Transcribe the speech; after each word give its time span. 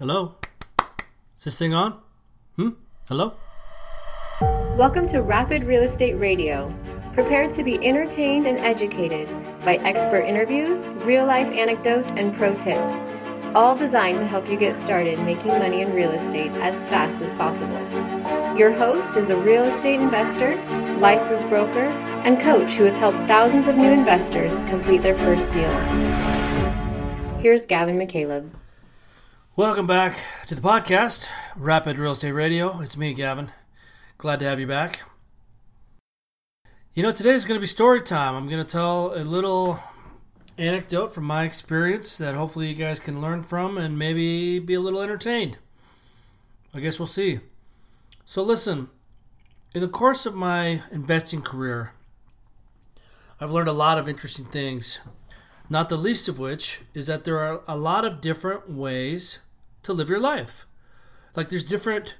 Hello? 0.00 0.36
Is 1.36 1.44
this 1.44 1.58
thing 1.58 1.74
on? 1.74 2.00
Hmm? 2.56 2.70
Hello? 3.06 3.34
Welcome 4.74 5.04
to 5.08 5.20
Rapid 5.20 5.64
Real 5.64 5.82
Estate 5.82 6.14
Radio. 6.14 6.74
Prepare 7.12 7.50
to 7.50 7.62
be 7.62 7.76
entertained 7.86 8.46
and 8.46 8.56
educated 8.60 9.28
by 9.62 9.74
expert 9.84 10.22
interviews, 10.22 10.88
real 11.04 11.26
life 11.26 11.48
anecdotes, 11.48 12.12
and 12.12 12.34
pro 12.34 12.54
tips, 12.54 13.04
all 13.54 13.76
designed 13.76 14.20
to 14.20 14.24
help 14.24 14.48
you 14.48 14.56
get 14.56 14.74
started 14.74 15.18
making 15.18 15.50
money 15.58 15.82
in 15.82 15.92
real 15.92 16.12
estate 16.12 16.52
as 16.52 16.86
fast 16.86 17.20
as 17.20 17.32
possible. 17.32 17.76
Your 18.56 18.72
host 18.72 19.18
is 19.18 19.28
a 19.28 19.36
real 19.36 19.64
estate 19.64 20.00
investor, 20.00 20.56
licensed 20.96 21.46
broker, 21.50 21.84
and 22.24 22.40
coach 22.40 22.72
who 22.72 22.84
has 22.84 22.96
helped 22.96 23.18
thousands 23.28 23.66
of 23.66 23.76
new 23.76 23.92
investors 23.92 24.62
complete 24.62 25.02
their 25.02 25.14
first 25.14 25.52
deal. 25.52 25.78
Here's 27.40 27.66
Gavin 27.66 27.98
McCaleb. 27.98 28.50
Welcome 29.56 29.88
back 29.88 30.16
to 30.46 30.54
the 30.54 30.60
podcast, 30.60 31.28
Rapid 31.56 31.98
Real 31.98 32.12
Estate 32.12 32.30
Radio. 32.30 32.80
It's 32.80 32.96
me, 32.96 33.12
Gavin. 33.12 33.50
Glad 34.16 34.38
to 34.38 34.44
have 34.44 34.60
you 34.60 34.66
back. 34.68 35.02
You 36.94 37.02
know, 37.02 37.10
today 37.10 37.30
is 37.30 37.44
going 37.44 37.56
to 37.56 37.60
be 37.60 37.66
story 37.66 38.00
time. 38.00 38.36
I'm 38.36 38.48
going 38.48 38.64
to 38.64 38.72
tell 38.72 39.12
a 39.12 39.24
little 39.24 39.80
anecdote 40.56 41.12
from 41.12 41.24
my 41.24 41.42
experience 41.42 42.16
that 42.18 42.36
hopefully 42.36 42.68
you 42.68 42.76
guys 42.76 43.00
can 43.00 43.20
learn 43.20 43.42
from 43.42 43.76
and 43.76 43.98
maybe 43.98 44.60
be 44.60 44.74
a 44.74 44.80
little 44.80 45.02
entertained. 45.02 45.58
I 46.72 46.78
guess 46.78 47.00
we'll 47.00 47.06
see. 47.06 47.40
So, 48.24 48.44
listen, 48.44 48.88
in 49.74 49.80
the 49.80 49.88
course 49.88 50.26
of 50.26 50.36
my 50.36 50.82
investing 50.92 51.42
career, 51.42 51.92
I've 53.40 53.50
learned 53.50 53.68
a 53.68 53.72
lot 53.72 53.98
of 53.98 54.08
interesting 54.08 54.44
things, 54.44 55.00
not 55.70 55.88
the 55.88 55.96
least 55.96 56.28
of 56.28 56.38
which 56.38 56.80
is 56.92 57.06
that 57.06 57.24
there 57.24 57.38
are 57.38 57.62
a 57.68 57.76
lot 57.76 58.04
of 58.04 58.20
different 58.20 58.68
ways 58.68 59.38
to 59.84 59.92
live 59.92 60.10
your 60.10 60.20
life. 60.20 60.66
Like, 61.36 61.48
there's 61.48 61.64
different. 61.64 62.16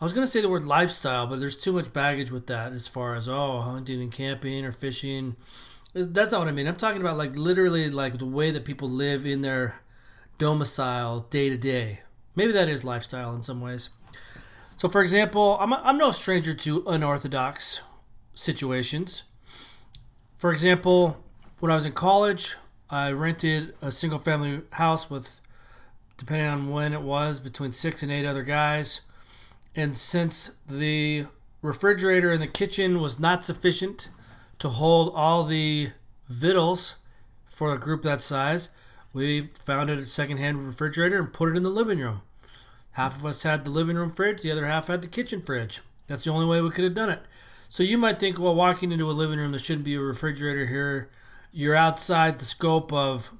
I 0.00 0.04
was 0.04 0.12
going 0.12 0.26
to 0.26 0.30
say 0.30 0.42
the 0.42 0.50
word 0.50 0.66
lifestyle, 0.66 1.26
but 1.26 1.40
there's 1.40 1.56
too 1.56 1.72
much 1.72 1.94
baggage 1.94 2.30
with 2.30 2.46
that 2.48 2.72
as 2.72 2.86
far 2.86 3.14
as, 3.14 3.26
oh, 3.26 3.62
hunting 3.62 4.02
and 4.02 4.12
camping 4.12 4.66
or 4.66 4.70
fishing. 4.70 5.36
That's 5.94 6.30
not 6.30 6.40
what 6.40 6.48
I 6.48 6.52
mean. 6.52 6.66
I'm 6.66 6.76
talking 6.76 7.00
about, 7.00 7.16
like, 7.16 7.36
literally, 7.36 7.88
like, 7.88 8.18
the 8.18 8.26
way 8.26 8.50
that 8.50 8.66
people 8.66 8.88
live 8.88 9.24
in 9.24 9.40
their 9.40 9.80
domicile 10.36 11.20
day 11.30 11.48
to 11.48 11.56
day. 11.56 12.00
Maybe 12.36 12.52
that 12.52 12.68
is 12.68 12.84
lifestyle 12.84 13.34
in 13.34 13.42
some 13.42 13.60
ways. 13.60 13.90
So, 14.76 14.88
for 14.88 15.00
example, 15.00 15.56
I'm, 15.58 15.72
I'm 15.72 15.96
no 15.96 16.10
stranger 16.10 16.52
to 16.52 16.84
unorthodox 16.86 17.82
situations. 18.34 19.22
For 20.36 20.52
example, 20.52 21.24
when 21.60 21.70
I 21.72 21.76
was 21.76 21.86
in 21.86 21.92
college, 21.92 22.56
I 22.94 23.10
rented 23.10 23.74
a 23.82 23.90
single 23.90 24.20
family 24.20 24.60
house 24.70 25.10
with, 25.10 25.40
depending 26.16 26.46
on 26.46 26.70
when 26.70 26.92
it 26.92 27.02
was, 27.02 27.40
between 27.40 27.72
six 27.72 28.04
and 28.04 28.12
eight 28.12 28.24
other 28.24 28.44
guys. 28.44 29.00
And 29.74 29.96
since 29.96 30.54
the 30.68 31.26
refrigerator 31.60 32.30
in 32.30 32.38
the 32.38 32.46
kitchen 32.46 33.00
was 33.00 33.18
not 33.18 33.44
sufficient 33.44 34.10
to 34.60 34.68
hold 34.68 35.12
all 35.16 35.42
the 35.42 35.90
victuals 36.28 36.98
for 37.48 37.74
a 37.74 37.80
group 37.80 38.02
that 38.02 38.22
size, 38.22 38.70
we 39.12 39.48
found 39.54 39.90
a 39.90 40.06
secondhand 40.06 40.64
refrigerator 40.64 41.18
and 41.18 41.32
put 41.32 41.48
it 41.48 41.56
in 41.56 41.64
the 41.64 41.70
living 41.70 41.98
room. 41.98 42.22
Half 42.92 43.16
of 43.16 43.26
us 43.26 43.42
had 43.42 43.64
the 43.64 43.72
living 43.72 43.96
room 43.96 44.10
fridge, 44.10 44.42
the 44.42 44.52
other 44.52 44.66
half 44.66 44.86
had 44.86 45.02
the 45.02 45.08
kitchen 45.08 45.42
fridge. 45.42 45.80
That's 46.06 46.22
the 46.22 46.30
only 46.30 46.46
way 46.46 46.60
we 46.60 46.70
could 46.70 46.84
have 46.84 46.94
done 46.94 47.10
it. 47.10 47.22
So 47.68 47.82
you 47.82 47.98
might 47.98 48.20
think, 48.20 48.38
well, 48.38 48.54
walking 48.54 48.92
into 48.92 49.10
a 49.10 49.12
living 49.12 49.40
room, 49.40 49.50
there 49.50 49.58
shouldn't 49.58 49.84
be 49.84 49.96
a 49.96 50.00
refrigerator 50.00 50.66
here. 50.66 51.10
You're 51.56 51.76
outside 51.76 52.40
the 52.40 52.44
scope 52.44 52.92
of 52.92 53.32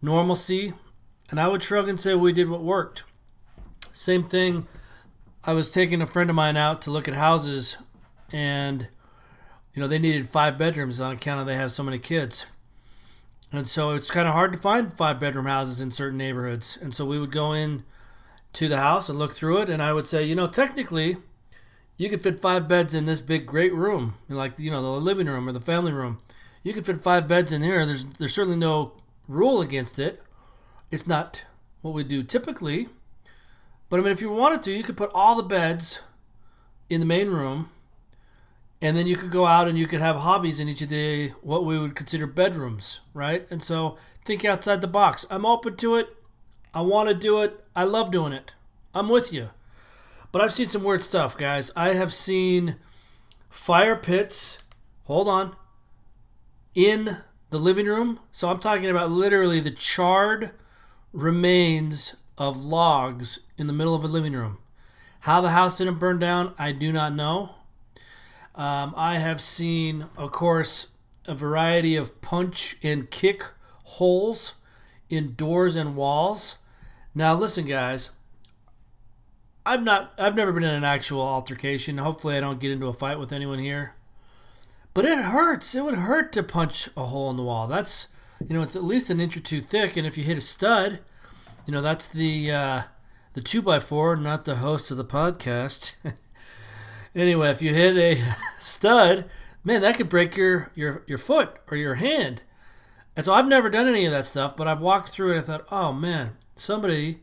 normalcy. 0.00 0.72
And 1.30 1.40
I 1.40 1.48
would 1.48 1.64
shrug 1.64 1.88
and 1.88 1.98
say 1.98 2.14
we 2.14 2.32
did 2.32 2.48
what 2.48 2.62
worked. 2.62 3.02
Same 3.92 4.22
thing. 4.22 4.68
I 5.42 5.52
was 5.52 5.68
taking 5.68 6.00
a 6.00 6.06
friend 6.06 6.30
of 6.30 6.36
mine 6.36 6.56
out 6.56 6.80
to 6.82 6.92
look 6.92 7.08
at 7.08 7.14
houses, 7.14 7.78
and 8.32 8.86
you 9.74 9.82
know 9.82 9.88
they 9.88 9.98
needed 9.98 10.28
five 10.28 10.56
bedrooms 10.56 11.00
on 11.00 11.14
account 11.14 11.40
of 11.40 11.46
they 11.46 11.56
have 11.56 11.72
so 11.72 11.82
many 11.82 11.98
kids. 11.98 12.46
And 13.52 13.66
so 13.66 13.90
it's 13.90 14.12
kind 14.12 14.28
of 14.28 14.34
hard 14.34 14.52
to 14.52 14.58
find 14.58 14.92
five 14.92 15.18
bedroom 15.18 15.46
houses 15.46 15.80
in 15.80 15.90
certain 15.90 16.18
neighborhoods. 16.18 16.78
And 16.80 16.94
so 16.94 17.04
we 17.04 17.18
would 17.18 17.32
go 17.32 17.52
in 17.52 17.82
to 18.52 18.68
the 18.68 18.78
house 18.78 19.08
and 19.08 19.18
look 19.18 19.32
through 19.32 19.58
it, 19.58 19.68
and 19.68 19.82
I 19.82 19.92
would 19.92 20.06
say, 20.06 20.24
you 20.24 20.36
know, 20.36 20.46
technically, 20.46 21.16
you 21.96 22.08
could 22.08 22.22
fit 22.22 22.38
five 22.38 22.68
beds 22.68 22.94
in 22.94 23.06
this 23.06 23.20
big, 23.20 23.44
great 23.44 23.74
room, 23.74 24.14
like 24.28 24.56
you 24.60 24.70
know, 24.70 24.82
the 24.82 25.00
living 25.00 25.26
room 25.26 25.48
or 25.48 25.52
the 25.52 25.58
family 25.58 25.90
room. 25.90 26.20
You 26.64 26.72
can 26.72 26.82
fit 26.82 27.02
five 27.02 27.28
beds 27.28 27.52
in 27.52 27.62
here. 27.62 27.86
There's 27.86 28.06
there's 28.06 28.34
certainly 28.34 28.58
no 28.58 28.94
rule 29.28 29.60
against 29.60 29.98
it. 29.98 30.20
It's 30.90 31.06
not 31.06 31.44
what 31.82 31.94
we 31.94 32.02
do 32.02 32.22
typically, 32.22 32.88
but 33.88 34.00
I 34.00 34.02
mean, 34.02 34.12
if 34.12 34.22
you 34.22 34.30
wanted 34.30 34.62
to, 34.62 34.72
you 34.72 34.82
could 34.82 34.96
put 34.96 35.12
all 35.14 35.36
the 35.36 35.42
beds 35.42 36.02
in 36.88 37.00
the 37.00 37.06
main 37.06 37.28
room, 37.28 37.68
and 38.80 38.96
then 38.96 39.06
you 39.06 39.14
could 39.14 39.30
go 39.30 39.46
out 39.46 39.68
and 39.68 39.78
you 39.78 39.86
could 39.86 40.00
have 40.00 40.16
hobbies 40.16 40.58
in 40.58 40.68
each 40.68 40.80
of 40.80 40.88
the 40.88 41.28
what 41.42 41.66
we 41.66 41.78
would 41.78 41.94
consider 41.94 42.26
bedrooms, 42.26 43.00
right? 43.12 43.46
And 43.50 43.62
so 43.62 43.98
think 44.24 44.44
outside 44.44 44.80
the 44.80 44.86
box. 44.86 45.26
I'm 45.30 45.44
open 45.44 45.76
to 45.76 45.96
it. 45.96 46.16
I 46.72 46.80
want 46.80 47.10
to 47.10 47.14
do 47.14 47.42
it. 47.42 47.62
I 47.76 47.84
love 47.84 48.10
doing 48.10 48.32
it. 48.32 48.54
I'm 48.94 49.08
with 49.10 49.32
you. 49.34 49.50
But 50.32 50.42
I've 50.42 50.52
seen 50.52 50.68
some 50.68 50.82
weird 50.82 51.02
stuff, 51.02 51.36
guys. 51.36 51.70
I 51.76 51.92
have 51.92 52.12
seen 52.12 52.76
fire 53.50 53.96
pits. 53.96 54.62
Hold 55.04 55.28
on. 55.28 55.56
In 56.74 57.18
the 57.50 57.58
living 57.58 57.86
room. 57.86 58.20
So 58.32 58.50
I'm 58.50 58.58
talking 58.58 58.90
about 58.90 59.10
literally 59.10 59.60
the 59.60 59.70
charred 59.70 60.50
remains 61.12 62.16
of 62.36 62.64
logs 62.64 63.46
in 63.56 63.66
the 63.66 63.72
middle 63.72 63.94
of 63.94 64.02
a 64.02 64.08
living 64.08 64.32
room. 64.32 64.58
How 65.20 65.40
the 65.40 65.50
house 65.50 65.78
didn't 65.78 66.00
burn 66.00 66.18
down, 66.18 66.52
I 66.58 66.72
do 66.72 66.92
not 66.92 67.14
know. 67.14 67.54
Um, 68.54 68.92
I 68.96 69.18
have 69.18 69.40
seen, 69.40 70.06
of 70.16 70.32
course, 70.32 70.88
a 71.26 71.34
variety 71.34 71.96
of 71.96 72.20
punch 72.20 72.76
and 72.82 73.10
kick 73.10 73.42
holes 73.84 74.54
in 75.08 75.34
doors 75.34 75.76
and 75.76 75.96
walls. 75.96 76.58
Now, 77.14 77.34
listen, 77.34 77.66
guys. 77.66 78.10
I've 79.64 79.82
not. 79.82 80.12
I've 80.18 80.36
never 80.36 80.52
been 80.52 80.64
in 80.64 80.74
an 80.74 80.84
actual 80.84 81.22
altercation. 81.22 81.98
Hopefully, 81.98 82.36
I 82.36 82.40
don't 82.40 82.60
get 82.60 82.70
into 82.70 82.88
a 82.88 82.92
fight 82.92 83.18
with 83.18 83.32
anyone 83.32 83.58
here. 83.58 83.94
But 84.94 85.04
it 85.04 85.18
hurts. 85.18 85.74
It 85.74 85.84
would 85.84 85.96
hurt 85.98 86.32
to 86.32 86.42
punch 86.42 86.88
a 86.96 87.06
hole 87.06 87.30
in 87.30 87.36
the 87.36 87.42
wall. 87.42 87.66
That's 87.66 88.08
you 88.46 88.54
know, 88.54 88.62
it's 88.62 88.76
at 88.76 88.84
least 88.84 89.10
an 89.10 89.20
inch 89.20 89.36
or 89.36 89.40
two 89.40 89.60
thick, 89.60 89.96
and 89.96 90.06
if 90.06 90.18
you 90.18 90.24
hit 90.24 90.38
a 90.38 90.40
stud, 90.40 91.00
you 91.66 91.72
know 91.72 91.82
that's 91.82 92.08
the 92.08 92.50
uh, 92.50 92.82
the 93.32 93.40
two 93.40 93.62
by 93.62 93.80
four, 93.80 94.16
not 94.16 94.44
the 94.44 94.56
host 94.56 94.90
of 94.90 94.96
the 94.96 95.04
podcast. 95.04 95.96
anyway, 97.14 97.50
if 97.50 97.62
you 97.62 97.72
hit 97.74 97.96
a 97.96 98.22
stud, 98.58 99.24
man, 99.64 99.80
that 99.82 99.96
could 99.96 100.08
break 100.08 100.36
your 100.36 100.70
your 100.74 101.04
your 101.06 101.18
foot 101.18 101.58
or 101.70 101.76
your 101.76 101.96
hand. 101.96 102.42
And 103.16 103.24
so 103.24 103.32
I've 103.32 103.46
never 103.46 103.70
done 103.70 103.86
any 103.86 104.04
of 104.06 104.12
that 104.12 104.24
stuff, 104.24 104.56
but 104.56 104.66
I've 104.66 104.80
walked 104.80 105.08
through 105.08 105.32
it 105.32 105.36
and 105.36 105.44
I 105.44 105.46
thought, 105.46 105.66
oh 105.70 105.92
man, 105.92 106.36
somebody 106.56 107.20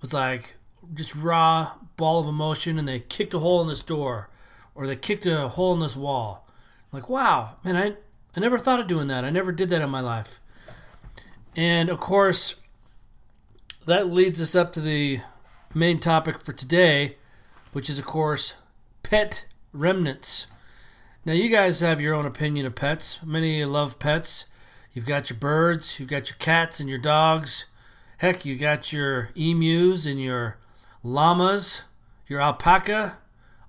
was 0.00 0.12
like 0.12 0.56
just 0.94 1.14
raw 1.14 1.72
ball 1.96 2.20
of 2.20 2.26
emotion 2.26 2.78
and 2.78 2.86
they 2.86 3.00
kicked 3.00 3.34
a 3.34 3.38
hole 3.38 3.62
in 3.62 3.68
this 3.68 3.82
door 3.82 4.28
or 4.74 4.86
they 4.86 4.96
kicked 4.96 5.26
a 5.26 5.48
hole 5.48 5.72
in 5.74 5.80
this 5.80 5.96
wall. 5.96 6.47
Like, 6.92 7.08
wow, 7.08 7.56
man, 7.64 7.76
I, 7.76 7.94
I 8.36 8.40
never 8.40 8.58
thought 8.58 8.80
of 8.80 8.86
doing 8.86 9.06
that. 9.08 9.24
I 9.24 9.30
never 9.30 9.52
did 9.52 9.68
that 9.70 9.82
in 9.82 9.90
my 9.90 10.00
life. 10.00 10.40
And 11.56 11.88
of 11.88 11.98
course, 11.98 12.60
that 13.86 14.10
leads 14.10 14.40
us 14.40 14.54
up 14.54 14.72
to 14.74 14.80
the 14.80 15.20
main 15.74 15.98
topic 15.98 16.38
for 16.38 16.52
today, 16.52 17.16
which 17.72 17.90
is, 17.90 17.98
of 17.98 18.04
course, 18.04 18.56
pet 19.02 19.46
remnants. 19.72 20.46
Now, 21.24 21.32
you 21.32 21.48
guys 21.48 21.80
have 21.80 22.00
your 22.00 22.14
own 22.14 22.26
opinion 22.26 22.64
of 22.64 22.74
pets. 22.74 23.22
Many 23.22 23.64
love 23.64 23.98
pets. 23.98 24.46
You've 24.92 25.06
got 25.06 25.30
your 25.30 25.38
birds, 25.38 26.00
you've 26.00 26.08
got 26.08 26.28
your 26.28 26.36
cats 26.38 26.80
and 26.80 26.88
your 26.88 26.98
dogs. 26.98 27.66
Heck, 28.18 28.44
you 28.44 28.56
got 28.56 28.92
your 28.92 29.30
emus 29.36 30.06
and 30.06 30.20
your 30.20 30.58
llamas, 31.04 31.84
your 32.26 32.40
alpaca. 32.40 33.18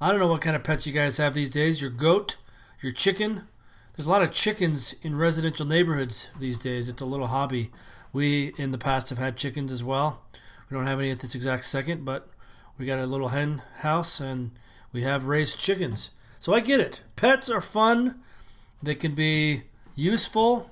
I 0.02 0.10
don't 0.10 0.20
know 0.20 0.28
what 0.28 0.42
kind 0.42 0.56
of 0.56 0.64
pets 0.64 0.88
you 0.88 0.94
guys 0.94 1.18
have 1.18 1.34
these 1.34 1.50
days. 1.50 1.82
Your 1.82 1.92
goat, 1.92 2.38
your 2.82 2.92
chicken. 2.92 3.48
There's 3.96 4.08
a 4.08 4.12
lot 4.12 4.22
of 4.22 4.32
chickens 4.32 4.96
in 5.02 5.18
residential 5.18 5.66
neighborhoods 5.66 6.32
these 6.40 6.60
days. 6.60 6.88
It's 6.88 7.02
a 7.02 7.06
little 7.06 7.28
hobby. 7.28 7.72
We 8.14 8.54
in 8.58 8.72
the 8.72 8.78
past 8.78 9.10
have 9.10 9.18
had 9.18 9.38
chickens 9.38 9.72
as 9.72 9.84
well. 9.84 10.24
We 10.70 10.76
don't 10.76 10.88
have 10.88 11.00
any 11.00 11.12
at 11.12 11.20
this 11.20 11.36
exact 11.36 11.66
second, 11.66 12.06
but 12.06 12.30
we 12.78 12.86
got 12.86 13.00
a 13.00 13.06
little 13.06 13.30
hen 13.30 13.62
house 13.80 14.20
and 14.20 14.52
we 14.94 15.02
have 15.02 15.28
raised 15.28 15.60
chickens. 15.60 16.12
So 16.40 16.54
I 16.54 16.62
get 16.62 16.80
it. 16.80 17.02
Pets 17.16 17.50
are 17.50 17.62
fun. 17.62 18.22
They 18.82 18.96
can 18.96 19.14
be 19.14 19.64
useful. 19.96 20.72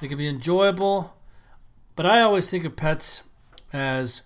They 0.00 0.08
can 0.08 0.18
be 0.18 0.28
enjoyable. 0.28 1.16
But 1.94 2.06
I 2.06 2.20
always 2.20 2.50
think 2.50 2.64
of 2.64 2.76
pets 2.76 3.22
as 3.72 4.22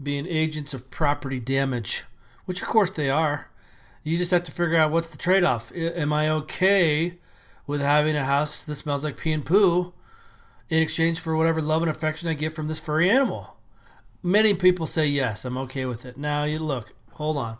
being 0.00 0.26
agents 0.26 0.74
of 0.74 0.90
property 0.90 1.40
damage, 1.40 2.04
which 2.44 2.62
of 2.62 2.68
course 2.68 2.90
they 2.90 3.10
are. 3.10 3.49
You 4.02 4.16
just 4.16 4.30
have 4.30 4.44
to 4.44 4.52
figure 4.52 4.76
out 4.76 4.90
what's 4.90 5.08
the 5.08 5.18
trade 5.18 5.44
off. 5.44 5.72
Am 5.74 6.12
I 6.12 6.28
okay 6.30 7.18
with 7.66 7.80
having 7.80 8.16
a 8.16 8.24
house 8.24 8.64
that 8.64 8.74
smells 8.74 9.04
like 9.04 9.18
pee 9.18 9.32
and 9.32 9.44
poo 9.44 9.92
in 10.68 10.82
exchange 10.82 11.20
for 11.20 11.36
whatever 11.36 11.60
love 11.60 11.82
and 11.82 11.90
affection 11.90 12.28
I 12.28 12.34
get 12.34 12.54
from 12.54 12.66
this 12.66 12.80
furry 12.80 13.10
animal? 13.10 13.56
many 14.22 14.54
people 14.54 14.86
say 14.86 15.06
yes, 15.06 15.44
I'm 15.44 15.56
okay 15.58 15.84
with 15.86 16.04
it. 16.04 16.16
Now, 16.16 16.44
you 16.44 16.58
look, 16.58 16.92
hold 17.12 17.36
on. 17.36 17.56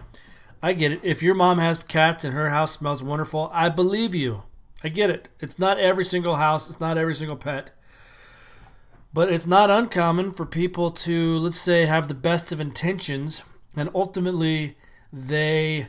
I 0.62 0.72
get 0.72 0.92
it. 0.92 1.00
If 1.02 1.22
your 1.22 1.34
mom 1.34 1.58
has 1.58 1.82
cats 1.82 2.24
and 2.24 2.34
her 2.34 2.50
house 2.50 2.72
smells 2.72 3.02
wonderful, 3.02 3.50
I 3.52 3.68
believe 3.68 4.14
you. 4.14 4.42
I 4.84 4.88
get 4.88 5.10
it. 5.10 5.28
It's 5.40 5.58
not 5.58 5.78
every 5.78 6.04
single 6.04 6.36
house, 6.36 6.68
it's 6.70 6.80
not 6.80 6.98
every 6.98 7.14
single 7.14 7.36
pet. 7.36 7.70
But 9.12 9.32
it's 9.32 9.46
not 9.46 9.70
uncommon 9.70 10.32
for 10.32 10.46
people 10.46 10.90
to, 10.90 11.38
let's 11.38 11.58
say, 11.58 11.86
have 11.86 12.08
the 12.08 12.14
best 12.14 12.52
of 12.52 12.60
intentions 12.60 13.42
and 13.76 13.88
ultimately 13.94 14.76
they 15.12 15.88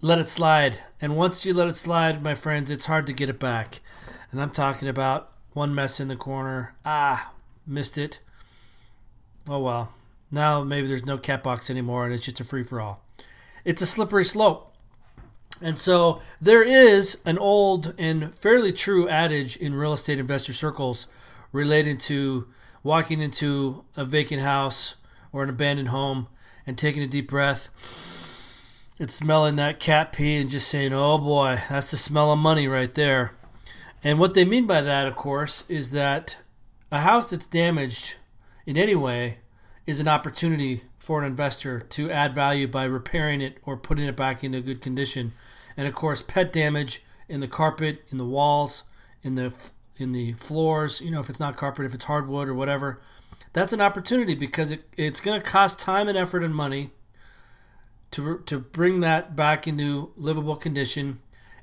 let 0.00 0.18
it 0.18 0.28
slide. 0.28 0.78
And 1.00 1.16
once 1.16 1.44
you 1.44 1.54
let 1.54 1.68
it 1.68 1.74
slide, 1.74 2.22
my 2.22 2.34
friends, 2.34 2.70
it's 2.70 2.86
hard 2.86 3.06
to 3.06 3.12
get 3.12 3.30
it 3.30 3.38
back. 3.38 3.80
And 4.30 4.40
I'm 4.40 4.50
talking 4.50 4.88
about 4.88 5.32
one 5.52 5.74
mess 5.74 6.00
in 6.00 6.08
the 6.08 6.16
corner. 6.16 6.74
Ah, 6.84 7.32
missed 7.66 7.96
it. 7.96 8.20
Oh 9.48 9.60
well. 9.60 9.92
Now 10.30 10.62
maybe 10.62 10.86
there's 10.86 11.06
no 11.06 11.18
cat 11.18 11.42
box 11.42 11.70
anymore 11.70 12.04
and 12.04 12.12
it's 12.12 12.24
just 12.24 12.40
a 12.40 12.44
free 12.44 12.62
for 12.62 12.80
all. 12.80 13.02
It's 13.64 13.82
a 13.82 13.86
slippery 13.86 14.24
slope. 14.24 14.72
And 15.62 15.78
so 15.78 16.20
there 16.40 16.62
is 16.62 17.20
an 17.24 17.38
old 17.38 17.94
and 17.96 18.34
fairly 18.34 18.72
true 18.72 19.08
adage 19.08 19.56
in 19.56 19.74
real 19.74 19.94
estate 19.94 20.18
investor 20.18 20.52
circles 20.52 21.06
relating 21.52 21.96
to 21.96 22.48
walking 22.82 23.20
into 23.20 23.84
a 23.96 24.04
vacant 24.04 24.42
house 24.42 24.96
or 25.32 25.42
an 25.42 25.48
abandoned 25.48 25.88
home 25.88 26.28
and 26.66 26.76
taking 26.76 27.02
a 27.02 27.06
deep 27.06 27.28
breath 27.28 27.70
and 28.98 29.10
smelling 29.10 29.56
that 29.56 29.78
cat 29.78 30.12
pee 30.12 30.36
and 30.36 30.50
just 30.50 30.68
saying, 30.68 30.92
oh 30.92 31.18
boy, 31.18 31.58
that's 31.68 31.90
the 31.90 31.96
smell 31.96 32.32
of 32.32 32.38
money 32.38 32.66
right 32.66 32.94
there. 32.94 33.32
And 34.02 34.18
what 34.18 34.34
they 34.34 34.44
mean 34.44 34.66
by 34.66 34.80
that, 34.80 35.06
of 35.06 35.16
course, 35.16 35.68
is 35.68 35.90
that 35.92 36.38
a 36.90 37.00
house 37.00 37.30
that's 37.30 37.46
damaged 37.46 38.16
in 38.64 38.76
any 38.76 38.94
way 38.94 39.38
is 39.86 40.00
an 40.00 40.08
opportunity 40.08 40.82
for 40.98 41.20
an 41.20 41.26
investor 41.26 41.80
to 41.80 42.10
add 42.10 42.34
value 42.34 42.66
by 42.66 42.84
repairing 42.84 43.40
it 43.40 43.58
or 43.64 43.76
putting 43.76 44.04
it 44.04 44.16
back 44.16 44.42
into 44.42 44.60
good 44.60 44.80
condition. 44.80 45.32
And 45.76 45.86
of 45.86 45.94
course, 45.94 46.22
pet 46.22 46.52
damage 46.52 47.02
in 47.28 47.40
the 47.40 47.48
carpet, 47.48 48.02
in 48.08 48.18
the 48.18 48.24
walls, 48.24 48.84
in 49.22 49.34
the 49.34 49.54
in 49.98 50.12
the 50.12 50.32
floors, 50.34 51.00
you 51.00 51.10
know, 51.10 51.20
if 51.20 51.30
it's 51.30 51.40
not 51.40 51.56
carpet, 51.56 51.86
if 51.86 51.94
it's 51.94 52.04
hardwood 52.04 52.48
or 52.48 52.54
whatever, 52.54 53.00
that's 53.54 53.72
an 53.72 53.80
opportunity 53.80 54.34
because 54.34 54.70
it, 54.70 54.82
it's 54.96 55.20
going 55.20 55.40
to 55.40 55.46
cost 55.46 55.78
time 55.78 56.06
and 56.06 56.18
effort 56.18 56.44
and 56.44 56.54
money 56.54 56.90
to, 58.12 58.38
to 58.46 58.58
bring 58.58 59.00
that 59.00 59.36
back 59.36 59.66
into 59.66 60.12
livable 60.16 60.56
condition. 60.56 61.20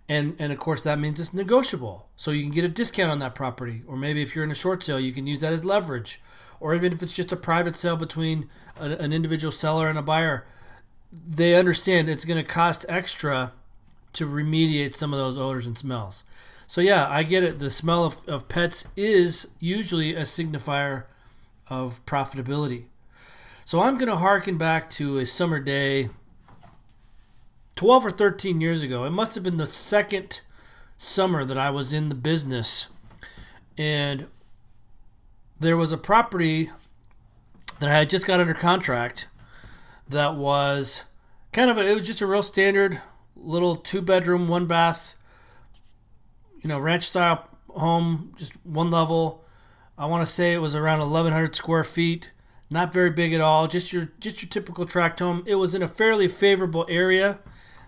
And, 0.09 0.35
and 0.37 0.51
of 0.51 0.59
course, 0.59 0.83
that 0.83 0.99
means 0.99 1.19
it's 1.19 1.33
negotiable. 1.33 2.09
So 2.15 2.31
you 2.31 2.43
can 2.43 2.51
get 2.51 2.65
a 2.65 2.69
discount 2.69 3.11
on 3.11 3.19
that 3.19 3.35
property. 3.35 3.81
Or 3.87 3.95
maybe 3.95 4.21
if 4.21 4.35
you're 4.35 4.43
in 4.43 4.51
a 4.51 4.55
short 4.55 4.83
sale, 4.83 4.99
you 4.99 5.13
can 5.13 5.27
use 5.27 5.41
that 5.41 5.53
as 5.53 5.65
leverage. 5.65 6.21
Or 6.59 6.75
even 6.75 6.93
if 6.93 7.01
it's 7.01 7.11
just 7.11 7.31
a 7.31 7.37
private 7.37 7.75
sale 7.75 7.95
between 7.95 8.49
a, 8.79 8.91
an 8.97 9.13
individual 9.13 9.51
seller 9.51 9.87
and 9.87 9.97
a 9.97 10.01
buyer, 10.01 10.45
they 11.11 11.55
understand 11.55 12.09
it's 12.09 12.25
going 12.25 12.43
to 12.43 12.49
cost 12.49 12.85
extra 12.89 13.51
to 14.13 14.25
remediate 14.25 14.93
some 14.93 15.13
of 15.13 15.19
those 15.19 15.37
odors 15.37 15.67
and 15.67 15.77
smells. 15.77 16.23
So 16.67 16.81
yeah, 16.81 17.07
I 17.09 17.23
get 17.23 17.43
it. 17.43 17.59
The 17.59 17.69
smell 17.69 18.05
of, 18.05 18.27
of 18.27 18.47
pets 18.47 18.87
is 18.95 19.49
usually 19.59 20.15
a 20.15 20.21
signifier 20.21 21.05
of 21.67 22.05
profitability. 22.05 22.85
So 23.65 23.81
I'm 23.81 23.97
going 23.97 24.09
to 24.09 24.17
harken 24.17 24.57
back 24.57 24.89
to 24.91 25.19
a 25.19 25.25
summer 25.25 25.59
day 25.59 26.09
12 27.75 28.05
or 28.05 28.11
13 28.11 28.61
years 28.61 28.83
ago. 28.83 29.03
It 29.03 29.11
must 29.11 29.35
have 29.35 29.43
been 29.43 29.57
the 29.57 29.65
second 29.65 30.41
summer 30.97 31.43
that 31.45 31.57
I 31.57 31.69
was 31.69 31.93
in 31.93 32.09
the 32.09 32.15
business. 32.15 32.89
And 33.77 34.27
there 35.59 35.77
was 35.77 35.91
a 35.91 35.97
property 35.97 36.69
that 37.79 37.89
I 37.89 37.97
had 37.99 38.09
just 38.09 38.27
got 38.27 38.39
under 38.39 38.53
contract 38.53 39.27
that 40.07 40.35
was 40.35 41.05
kind 41.51 41.69
of 41.69 41.77
a, 41.77 41.87
it 41.89 41.93
was 41.93 42.05
just 42.05 42.21
a 42.21 42.27
real 42.27 42.41
standard 42.41 43.01
little 43.35 43.75
two 43.75 44.01
bedroom, 44.01 44.47
one 44.47 44.67
bath 44.67 45.15
you 46.63 46.69
know, 46.69 46.79
ranch 46.79 47.03
style 47.03 47.47
home, 47.69 48.33
just 48.37 48.53
one 48.65 48.89
level. 48.89 49.43
I 49.97 50.05
want 50.05 50.25
to 50.25 50.31
say 50.31 50.53
it 50.53 50.61
was 50.61 50.75
around 50.75 50.99
1,100 50.99 51.53
square 51.53 51.83
feet. 51.83 52.31
Not 52.71 52.93
very 52.93 53.11
big 53.11 53.33
at 53.33 53.41
all. 53.41 53.67
Just 53.67 53.93
your 53.93 54.09
just 54.19 54.41
your 54.41 54.49
typical 54.49 54.85
tract 54.85 55.19
home. 55.19 55.43
It 55.45 55.55
was 55.55 55.75
in 55.75 55.83
a 55.83 55.87
fairly 55.87 56.27
favorable 56.27 56.87
area, 56.89 57.39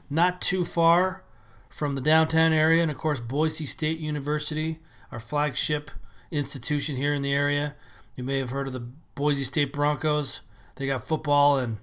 not 0.09 0.41
too 0.41 0.63
far 0.63 1.23
from 1.69 1.95
the 1.95 2.01
downtown 2.01 2.53
area, 2.53 2.81
and 2.81 2.91
of 2.91 2.97
course 2.97 3.19
Boise 3.19 3.65
State 3.65 3.99
University, 3.99 4.79
our 5.11 5.19
flagship 5.19 5.91
institution 6.31 6.95
here 6.95 7.13
in 7.13 7.21
the 7.21 7.33
area. 7.33 7.75
You 8.15 8.23
may 8.23 8.39
have 8.39 8.51
heard 8.51 8.67
of 8.67 8.73
the 8.73 8.87
Boise 9.15 9.43
State 9.43 9.73
Broncos. 9.73 10.41
They 10.75 10.87
got 10.87 11.07
football 11.07 11.57
and 11.57 11.77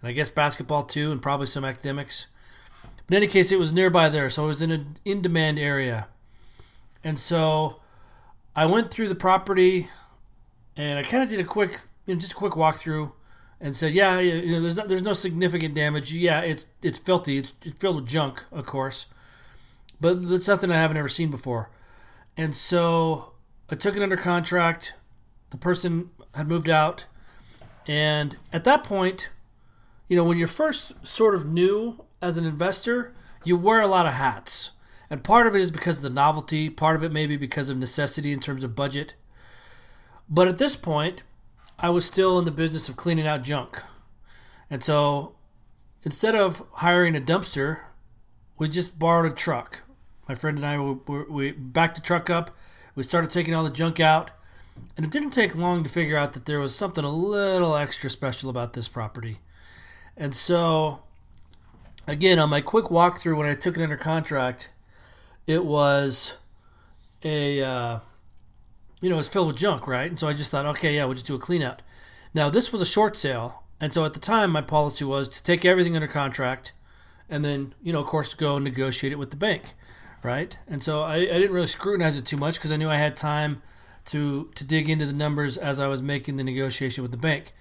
and 0.00 0.08
I 0.10 0.12
guess 0.12 0.28
basketball 0.28 0.82
too, 0.82 1.10
and 1.10 1.22
probably 1.22 1.46
some 1.46 1.64
academics. 1.64 2.26
But 3.06 3.16
in 3.16 3.22
any 3.22 3.26
case, 3.26 3.50
it 3.50 3.58
was 3.58 3.72
nearby 3.72 4.08
there, 4.08 4.28
so 4.28 4.44
it 4.44 4.48
was 4.48 4.62
in 4.62 4.70
an 4.70 4.96
in-demand 5.04 5.58
area. 5.58 6.08
And 7.02 7.18
so 7.18 7.80
I 8.54 8.66
went 8.66 8.90
through 8.90 9.08
the 9.08 9.14
property 9.14 9.88
and 10.76 10.98
I 10.98 11.02
kind 11.02 11.22
of 11.22 11.28
did 11.28 11.40
a 11.40 11.44
quick, 11.44 11.80
you 12.04 12.14
know, 12.14 12.20
just 12.20 12.32
a 12.32 12.36
quick 12.36 12.52
walkthrough 12.52 13.12
and 13.60 13.74
said, 13.74 13.92
yeah, 13.92 14.18
you 14.18 14.52
know, 14.52 14.60
there's 14.60 14.76
no, 14.76 14.86
there's 14.86 15.02
no 15.02 15.12
significant 15.12 15.74
damage. 15.74 16.12
Yeah, 16.12 16.40
it's 16.40 16.66
it's 16.82 16.98
filthy. 16.98 17.38
It's, 17.38 17.54
it's 17.62 17.74
filled 17.74 17.96
with 17.96 18.06
junk, 18.06 18.44
of 18.52 18.66
course, 18.66 19.06
but 20.00 20.16
it's 20.22 20.48
nothing 20.48 20.70
I 20.70 20.76
haven't 20.76 20.96
ever 20.96 21.08
seen 21.08 21.30
before. 21.30 21.70
And 22.36 22.54
so 22.54 23.34
I 23.70 23.74
took 23.74 23.96
it 23.96 24.02
under 24.02 24.16
contract. 24.16 24.94
The 25.50 25.56
person 25.56 26.10
had 26.34 26.48
moved 26.48 26.68
out, 26.68 27.06
and 27.86 28.36
at 28.52 28.64
that 28.64 28.84
point, 28.84 29.30
you 30.08 30.16
know, 30.16 30.24
when 30.24 30.38
you're 30.38 30.48
first 30.48 31.06
sort 31.06 31.34
of 31.34 31.46
new 31.46 32.04
as 32.20 32.36
an 32.38 32.44
investor, 32.44 33.14
you 33.44 33.56
wear 33.56 33.80
a 33.80 33.86
lot 33.86 34.06
of 34.06 34.14
hats. 34.14 34.72
And 35.08 35.22
part 35.22 35.46
of 35.46 35.54
it 35.54 35.60
is 35.60 35.70
because 35.70 35.98
of 35.98 36.02
the 36.02 36.10
novelty, 36.10 36.68
part 36.68 36.96
of 36.96 37.04
it 37.04 37.12
maybe 37.12 37.36
because 37.36 37.70
of 37.70 37.78
necessity 37.78 38.32
in 38.32 38.40
terms 38.40 38.64
of 38.64 38.74
budget. 38.74 39.14
But 40.28 40.48
at 40.48 40.58
this 40.58 40.74
point, 40.74 41.22
I 41.78 41.90
was 41.90 42.06
still 42.06 42.38
in 42.38 42.44
the 42.44 42.50
business 42.50 42.88
of 42.88 42.96
cleaning 42.96 43.26
out 43.26 43.42
junk. 43.42 43.82
And 44.70 44.82
so 44.82 45.34
instead 46.02 46.34
of 46.34 46.66
hiring 46.74 47.14
a 47.14 47.20
dumpster, 47.20 47.80
we 48.58 48.68
just 48.68 48.98
borrowed 48.98 49.30
a 49.30 49.34
truck. 49.34 49.82
My 50.28 50.34
friend 50.34 50.56
and 50.56 50.66
I, 50.66 50.80
we, 50.80 51.22
we 51.24 51.50
backed 51.52 51.96
the 51.96 52.00
truck 52.00 52.30
up. 52.30 52.56
We 52.94 53.02
started 53.02 53.30
taking 53.30 53.54
all 53.54 53.64
the 53.64 53.70
junk 53.70 54.00
out. 54.00 54.30
And 54.96 55.04
it 55.04 55.12
didn't 55.12 55.30
take 55.30 55.54
long 55.54 55.84
to 55.84 55.90
figure 55.90 56.16
out 56.16 56.32
that 56.32 56.46
there 56.46 56.60
was 56.60 56.74
something 56.74 57.04
a 57.04 57.10
little 57.10 57.76
extra 57.76 58.08
special 58.08 58.48
about 58.50 58.72
this 58.72 58.88
property. 58.88 59.38
And 60.16 60.34
so, 60.34 61.00
again, 62.06 62.38
on 62.38 62.48
my 62.48 62.62
quick 62.62 62.86
walkthrough 62.86 63.36
when 63.36 63.46
I 63.46 63.54
took 63.54 63.76
it 63.76 63.82
under 63.82 63.96
contract, 63.96 64.70
it 65.46 65.64
was 65.64 66.36
a 67.22 67.62
uh, 67.62 67.98
you 69.00 69.08
know 69.08 69.16
it 69.16 69.18
was 69.18 69.28
filled 69.28 69.48
with 69.48 69.56
junk, 69.56 69.86
right? 69.86 70.08
And 70.08 70.18
so 70.18 70.28
I 70.28 70.32
just 70.32 70.50
thought, 70.50 70.66
okay, 70.66 70.96
yeah, 70.96 71.04
we'll 71.04 71.14
just 71.14 71.26
do 71.26 71.34
a 71.34 71.38
clean 71.38 71.62
out. 71.62 71.82
Now 72.34 72.48
this 72.48 72.72
was 72.72 72.80
a 72.80 72.86
short 72.86 73.16
sale, 73.16 73.62
and 73.80 73.92
so 73.92 74.04
at 74.04 74.14
the 74.14 74.20
time 74.20 74.50
my 74.50 74.62
policy 74.62 75.04
was 75.04 75.28
to 75.28 75.42
take 75.42 75.64
everything 75.64 75.94
under 75.94 76.08
contract, 76.08 76.72
and 77.28 77.44
then 77.44 77.74
you 77.82 77.92
know 77.92 78.00
of 78.00 78.06
course 78.06 78.34
go 78.34 78.56
and 78.56 78.64
negotiate 78.64 79.12
it 79.12 79.18
with 79.18 79.30
the 79.30 79.36
bank, 79.36 79.74
right? 80.22 80.58
And 80.66 80.82
so 80.82 81.02
I, 81.02 81.16
I 81.16 81.26
didn't 81.26 81.52
really 81.52 81.66
scrutinize 81.66 82.16
it 82.16 82.26
too 82.26 82.36
much 82.36 82.54
because 82.54 82.72
I 82.72 82.76
knew 82.76 82.90
I 82.90 82.96
had 82.96 83.16
time 83.16 83.62
to 84.06 84.50
to 84.54 84.66
dig 84.66 84.88
into 84.88 85.06
the 85.06 85.12
numbers 85.12 85.56
as 85.56 85.80
I 85.80 85.88
was 85.88 86.02
making 86.02 86.36
the 86.36 86.44
negotiation 86.44 87.02
with 87.02 87.10
the 87.10 87.18
bank. 87.18 87.52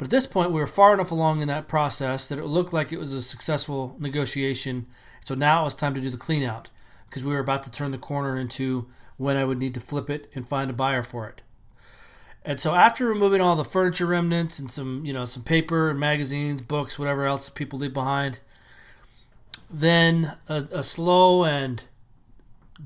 But 0.00 0.06
at 0.06 0.10
this 0.10 0.26
point, 0.26 0.50
we 0.50 0.60
were 0.60 0.66
far 0.66 0.94
enough 0.94 1.12
along 1.12 1.42
in 1.42 1.48
that 1.48 1.68
process 1.68 2.26
that 2.30 2.38
it 2.38 2.46
looked 2.46 2.72
like 2.72 2.90
it 2.90 2.98
was 2.98 3.12
a 3.12 3.20
successful 3.20 3.96
negotiation. 3.98 4.86
So 5.20 5.34
now 5.34 5.60
it 5.60 5.64
was 5.64 5.74
time 5.74 5.92
to 5.92 6.00
do 6.00 6.08
the 6.08 6.16
clean 6.16 6.42
out 6.42 6.70
because 7.06 7.22
we 7.22 7.34
were 7.34 7.40
about 7.40 7.64
to 7.64 7.70
turn 7.70 7.90
the 7.90 7.98
corner 7.98 8.38
into 8.38 8.88
when 9.20 9.36
I 9.36 9.44
would 9.44 9.58
need 9.58 9.74
to 9.74 9.80
flip 9.80 10.08
it 10.08 10.30
and 10.34 10.48
find 10.48 10.70
a 10.70 10.72
buyer 10.72 11.02
for 11.02 11.28
it. 11.28 11.42
And 12.42 12.58
so 12.58 12.74
after 12.74 13.06
removing 13.06 13.42
all 13.42 13.54
the 13.54 13.64
furniture 13.64 14.06
remnants 14.06 14.58
and 14.58 14.70
some, 14.70 15.04
you 15.04 15.12
know, 15.12 15.26
some 15.26 15.42
paper 15.42 15.90
and 15.90 16.00
magazines, 16.00 16.62
books, 16.62 16.98
whatever 16.98 17.26
else 17.26 17.50
people 17.50 17.78
leave 17.78 17.92
behind, 17.92 18.40
then 19.68 20.38
a, 20.48 20.64
a 20.72 20.82
slow 20.82 21.44
and 21.44 21.84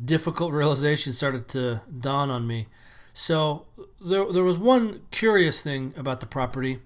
difficult 0.05 0.53
realization 0.53 1.12
started 1.12 1.47
to 1.50 1.83
dawn 2.00 2.33
on 2.33 2.49
me. 2.49 2.67
So 3.12 3.67
there, 4.05 4.33
there 4.33 4.43
was 4.43 4.59
one 4.59 5.03
curious 5.12 5.62
thing 5.62 5.95
about 5.97 6.19
the 6.19 6.26
property, 6.26 6.81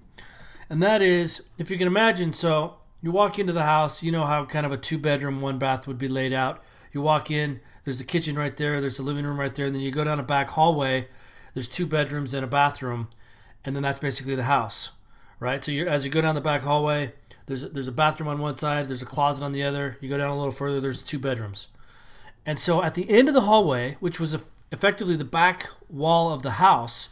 and 0.69 0.83
that 0.83 1.01
is, 1.01 1.45
if 1.57 1.71
you 1.71 1.79
can 1.79 1.87
imagine, 1.87 2.35
so 2.35 2.77
you 3.01 3.13
walk 3.13 3.39
into 3.39 3.55
the 3.55 3.63
house, 3.63 4.03
you 4.03 4.13
know 4.13 4.27
how 4.27 4.45
kind 4.45 4.67
of 4.67 4.73
a 4.73 4.77
two 4.77 4.99
bedroom, 4.99 5.41
one 5.41 5.59
bath 5.59 5.89
would 5.89 5.97
be 5.97 6.07
laid 6.07 6.35
out. 6.35 6.63
You 6.93 7.01
walk 7.01 7.31
in, 7.31 7.61
there's 7.89 8.03
a 8.03 8.05
kitchen 8.05 8.37
right 8.37 8.55
there, 8.55 8.83
there's 8.83 8.99
a 8.99 9.03
living 9.03 9.25
room 9.25 9.41
right 9.41 9.55
there, 9.55 9.65
and 9.65 9.75
then 9.75 9.81
you 9.81 9.91
go 9.91 10.05
down 10.05 10.21
a 10.21 10.23
back 10.23 10.51
hallway. 10.51 11.09
There's 11.55 11.67
two 11.67 11.87
bedrooms 11.87 12.35
and 12.35 12.45
a 12.45 12.47
bathroom, 12.47 13.09
and 13.65 13.75
then 13.75 13.83
that's 13.83 13.99
basically 13.99 14.35
the 14.35 14.43
house, 14.43 14.93
right? 15.41 15.65
So 15.65 15.73
you 15.73 15.89
as 15.89 16.05
you 16.05 16.11
go 16.11 16.21
down 16.21 16.35
the 16.35 16.43
back 16.43 16.61
hallway, 16.61 17.15
there's 17.47 17.63
a, 17.63 17.71
there's 17.71 17.89
a 17.89 17.93
bathroom 17.93 18.29
on 18.29 18.41
one 18.41 18.59
side, 18.59 18.89
there's 18.89 19.01
a 19.01 19.07
closet 19.07 19.43
on 19.43 19.53
the 19.53 19.63
other. 19.63 19.97
You 20.03 20.11
go 20.11 20.19
down 20.19 20.29
a 20.29 20.37
little 20.37 20.51
further, 20.51 20.81
there's 20.81 21.03
two 21.03 21.19
bedrooms, 21.19 21.69
and 22.45 22.59
so 22.59 22.83
at 22.83 22.93
the 22.93 23.09
end 23.09 23.27
of 23.27 23.33
the 23.33 23.41
hallway, 23.41 23.97
which 24.01 24.21
was 24.21 24.51
effectively 24.71 25.17
the 25.17 25.25
back 25.25 25.71
wall 25.89 26.31
of 26.31 26.43
the 26.43 26.53
house, 26.53 27.09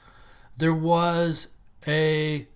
there 0.59 0.75
was 0.75 1.55
a 1.87 2.47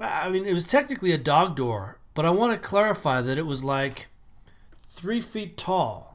I 0.00 0.30
mean, 0.30 0.46
it 0.46 0.54
was 0.54 0.66
technically 0.66 1.12
a 1.12 1.18
dog 1.18 1.56
door, 1.56 1.98
but 2.14 2.24
I 2.24 2.30
want 2.30 2.54
to 2.54 2.68
clarify 2.68 3.20
that 3.20 3.36
it 3.36 3.44
was 3.44 3.62
like 3.62 4.08
three 4.88 5.20
feet 5.20 5.58
tall. 5.58 6.11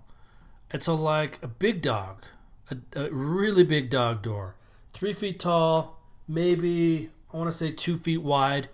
And 0.72 0.84
so, 0.84 0.96
like 0.96 1.40
a 1.42 1.48
big 1.48 1.82
dog, 1.82 2.24
a, 2.70 3.06
a 3.06 3.10
really 3.12 3.64
big 3.64 3.90
dog 3.90 4.22
door, 4.22 4.56
three 4.94 5.14
feet 5.14 5.40
tall, 5.40 6.00
maybe, 6.28 7.10
I 7.34 7.38
want 7.38 7.52
to 7.52 7.58
say 7.58 7.72
two 7.72 7.98
feet 7.98 8.22
wide. 8.22 8.68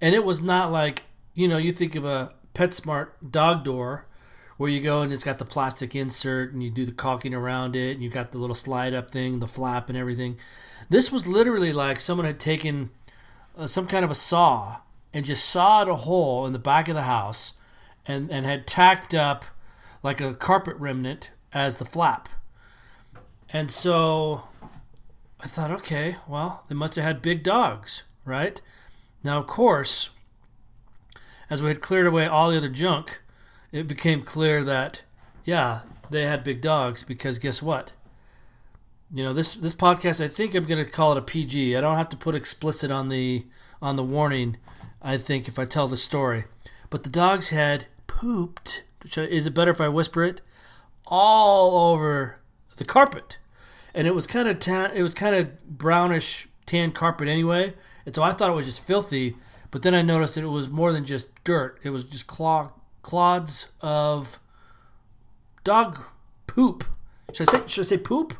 And 0.00 0.14
it 0.14 0.24
was 0.24 0.42
not 0.42 0.70
like, 0.70 1.04
you 1.32 1.48
know, 1.48 1.56
you 1.56 1.72
think 1.72 1.94
of 1.94 2.04
a 2.04 2.34
PetSmart 2.54 3.08
dog 3.30 3.64
door 3.64 4.06
where 4.56 4.70
you 4.70 4.80
go 4.80 5.02
and 5.02 5.12
it's 5.12 5.24
got 5.24 5.38
the 5.38 5.44
plastic 5.44 5.96
insert 5.96 6.52
and 6.52 6.62
you 6.62 6.70
do 6.70 6.84
the 6.84 6.92
caulking 6.92 7.34
around 7.34 7.74
it 7.74 7.94
and 7.94 8.02
you 8.02 8.08
got 8.08 8.32
the 8.32 8.38
little 8.38 8.54
slide 8.54 8.94
up 8.94 9.10
thing, 9.10 9.40
the 9.40 9.46
flap 9.46 9.88
and 9.88 9.98
everything. 9.98 10.36
This 10.88 11.10
was 11.10 11.26
literally 11.26 11.72
like 11.72 11.98
someone 11.98 12.26
had 12.26 12.38
taken 12.38 12.90
uh, 13.56 13.66
some 13.66 13.86
kind 13.86 14.04
of 14.04 14.10
a 14.10 14.14
saw 14.14 14.80
and 15.12 15.24
just 15.24 15.44
sawed 15.48 15.88
a 15.88 15.96
hole 15.96 16.46
in 16.46 16.52
the 16.52 16.58
back 16.58 16.88
of 16.88 16.94
the 16.94 17.02
house 17.02 17.54
and, 18.06 18.30
and 18.30 18.46
had 18.46 18.66
tacked 18.66 19.14
up 19.14 19.44
like 20.04 20.20
a 20.20 20.34
carpet 20.34 20.76
remnant 20.76 21.32
as 21.52 21.78
the 21.78 21.84
flap. 21.84 22.28
And 23.52 23.70
so 23.70 24.44
I 25.40 25.48
thought, 25.48 25.70
okay, 25.70 26.16
well, 26.28 26.64
they 26.68 26.74
must 26.74 26.94
have 26.94 27.04
had 27.04 27.22
big 27.22 27.42
dogs, 27.42 28.04
right? 28.24 28.60
Now, 29.24 29.38
of 29.38 29.46
course, 29.46 30.10
as 31.48 31.62
we 31.62 31.68
had 31.68 31.80
cleared 31.80 32.06
away 32.06 32.26
all 32.26 32.50
the 32.50 32.58
other 32.58 32.68
junk, 32.68 33.22
it 33.72 33.88
became 33.88 34.22
clear 34.22 34.62
that, 34.62 35.02
yeah, 35.44 35.80
they 36.10 36.22
had 36.26 36.44
big 36.44 36.60
dogs 36.60 37.02
because 37.02 37.38
guess 37.38 37.62
what? 37.62 37.94
You 39.12 39.24
know, 39.24 39.32
this 39.32 39.54
this 39.54 39.74
podcast, 39.74 40.22
I 40.22 40.28
think 40.28 40.54
I'm 40.54 40.64
going 40.64 40.84
to 40.84 40.90
call 40.90 41.12
it 41.12 41.18
a 41.18 41.22
PG. 41.22 41.76
I 41.76 41.80
don't 41.80 41.96
have 41.96 42.08
to 42.10 42.16
put 42.16 42.34
explicit 42.34 42.90
on 42.90 43.08
the 43.08 43.46
on 43.80 43.96
the 43.96 44.02
warning. 44.02 44.56
I 45.00 45.16
think 45.18 45.46
if 45.46 45.58
I 45.58 45.66
tell 45.66 45.86
the 45.86 45.96
story, 45.96 46.44
but 46.90 47.04
the 47.04 47.10
dogs 47.10 47.50
had 47.50 47.86
pooped. 48.06 48.82
Is 49.16 49.46
it 49.46 49.54
better 49.54 49.70
if 49.70 49.80
I 49.80 49.88
whisper 49.88 50.24
it? 50.24 50.40
All 51.06 51.92
over 51.92 52.40
the 52.76 52.84
carpet, 52.84 53.38
and 53.94 54.06
it 54.06 54.14
was 54.14 54.26
kind 54.26 54.48
of 54.48 54.58
tan. 54.58 54.90
It 54.94 55.02
was 55.02 55.14
kind 55.14 55.36
of 55.36 55.78
brownish 55.78 56.48
tan 56.66 56.92
carpet 56.92 57.28
anyway, 57.28 57.74
and 58.06 58.14
so 58.14 58.22
I 58.22 58.32
thought 58.32 58.50
it 58.50 58.54
was 58.54 58.66
just 58.66 58.84
filthy. 58.84 59.36
But 59.70 59.82
then 59.82 59.94
I 59.94 60.02
noticed 60.02 60.36
that 60.36 60.44
it 60.44 60.48
was 60.48 60.68
more 60.68 60.92
than 60.92 61.04
just 61.04 61.42
dirt. 61.44 61.78
It 61.82 61.90
was 61.90 62.04
just 62.04 62.26
claw, 62.26 62.72
clods 63.02 63.72
of 63.80 64.38
dog 65.64 66.00
poop. 66.46 66.84
Should 67.32 67.48
I 67.48 67.52
say 67.52 67.62
should 67.66 67.82
I 67.82 67.84
say 67.84 67.98
poop? 67.98 68.34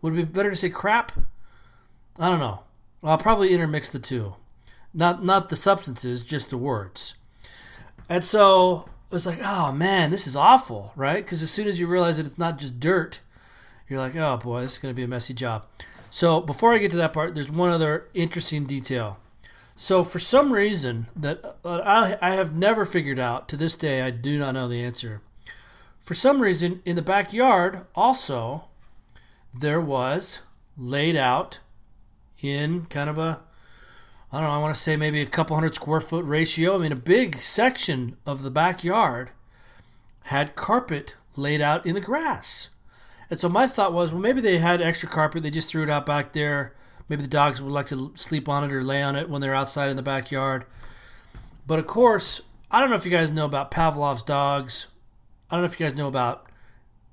Would 0.00 0.12
it 0.12 0.16
be 0.16 0.24
better 0.24 0.50
to 0.50 0.56
say 0.56 0.70
crap? 0.70 1.12
I 2.18 2.30
don't 2.30 2.38
know. 2.38 2.62
I'll 3.02 3.18
probably 3.18 3.52
intermix 3.52 3.90
the 3.90 3.98
two. 3.98 4.36
Not 4.94 5.24
not 5.24 5.48
the 5.48 5.56
substances, 5.56 6.24
just 6.24 6.50
the 6.50 6.58
words. 6.58 7.16
And 8.08 8.24
so 8.24 8.88
it 9.08 9.14
was 9.14 9.26
like, 9.26 9.38
oh 9.42 9.72
man, 9.72 10.10
this 10.10 10.26
is 10.26 10.36
awful, 10.36 10.92
right? 10.96 11.24
Because 11.24 11.42
as 11.42 11.50
soon 11.50 11.68
as 11.68 11.78
you 11.78 11.86
realize 11.86 12.16
that 12.16 12.26
it's 12.26 12.38
not 12.38 12.58
just 12.58 12.80
dirt, 12.80 13.20
you're 13.88 14.00
like, 14.00 14.16
oh 14.16 14.36
boy, 14.36 14.62
this 14.62 14.72
is 14.72 14.78
going 14.78 14.92
to 14.92 14.96
be 14.96 15.04
a 15.04 15.08
messy 15.08 15.34
job. 15.34 15.66
So 16.10 16.40
before 16.40 16.72
I 16.72 16.78
get 16.78 16.90
to 16.92 16.96
that 16.96 17.12
part, 17.12 17.34
there's 17.34 17.50
one 17.50 17.70
other 17.70 18.08
interesting 18.14 18.64
detail. 18.64 19.18
So 19.74 20.02
for 20.02 20.18
some 20.18 20.52
reason 20.52 21.06
that 21.14 21.58
I, 21.64 22.16
I 22.20 22.30
have 22.30 22.56
never 22.56 22.84
figured 22.84 23.18
out 23.18 23.48
to 23.50 23.56
this 23.56 23.76
day, 23.76 24.02
I 24.02 24.10
do 24.10 24.38
not 24.38 24.54
know 24.54 24.66
the 24.66 24.82
answer. 24.82 25.20
For 26.04 26.14
some 26.14 26.40
reason, 26.40 26.82
in 26.84 26.96
the 26.96 27.02
backyard, 27.02 27.84
also, 27.94 28.64
there 29.52 29.80
was 29.80 30.42
laid 30.78 31.16
out 31.16 31.60
in 32.40 32.86
kind 32.86 33.10
of 33.10 33.18
a 33.18 33.40
I 34.36 34.40
don't 34.40 34.50
know, 34.50 34.54
I 34.54 34.58
want 34.58 34.74
to 34.74 34.80
say 34.80 34.98
maybe 34.98 35.22
a 35.22 35.26
couple 35.26 35.56
hundred 35.56 35.74
square 35.74 35.98
foot 35.98 36.26
ratio. 36.26 36.74
I 36.74 36.78
mean, 36.78 36.92
a 36.92 36.96
big 36.96 37.40
section 37.40 38.18
of 38.26 38.42
the 38.42 38.50
backyard 38.50 39.30
had 40.24 40.54
carpet 40.54 41.16
laid 41.38 41.62
out 41.62 41.86
in 41.86 41.94
the 41.94 42.02
grass. 42.02 42.68
And 43.30 43.38
so 43.38 43.48
my 43.48 43.66
thought 43.66 43.94
was, 43.94 44.12
well, 44.12 44.20
maybe 44.20 44.42
they 44.42 44.58
had 44.58 44.82
extra 44.82 45.08
carpet. 45.08 45.42
They 45.42 45.48
just 45.48 45.70
threw 45.70 45.84
it 45.84 45.88
out 45.88 46.04
back 46.04 46.34
there. 46.34 46.74
Maybe 47.08 47.22
the 47.22 47.28
dogs 47.28 47.62
would 47.62 47.72
like 47.72 47.86
to 47.86 48.12
sleep 48.14 48.46
on 48.46 48.62
it 48.62 48.74
or 48.74 48.84
lay 48.84 49.02
on 49.02 49.16
it 49.16 49.30
when 49.30 49.40
they're 49.40 49.54
outside 49.54 49.88
in 49.88 49.96
the 49.96 50.02
backyard. 50.02 50.66
But 51.66 51.78
of 51.78 51.86
course, 51.86 52.42
I 52.70 52.80
don't 52.80 52.90
know 52.90 52.96
if 52.96 53.06
you 53.06 53.10
guys 53.10 53.32
know 53.32 53.46
about 53.46 53.70
Pavlov's 53.70 54.22
dogs. 54.22 54.88
I 55.50 55.54
don't 55.54 55.62
know 55.62 55.70
if 55.72 55.80
you 55.80 55.86
guys 55.86 55.96
know 55.96 56.08
about 56.08 56.50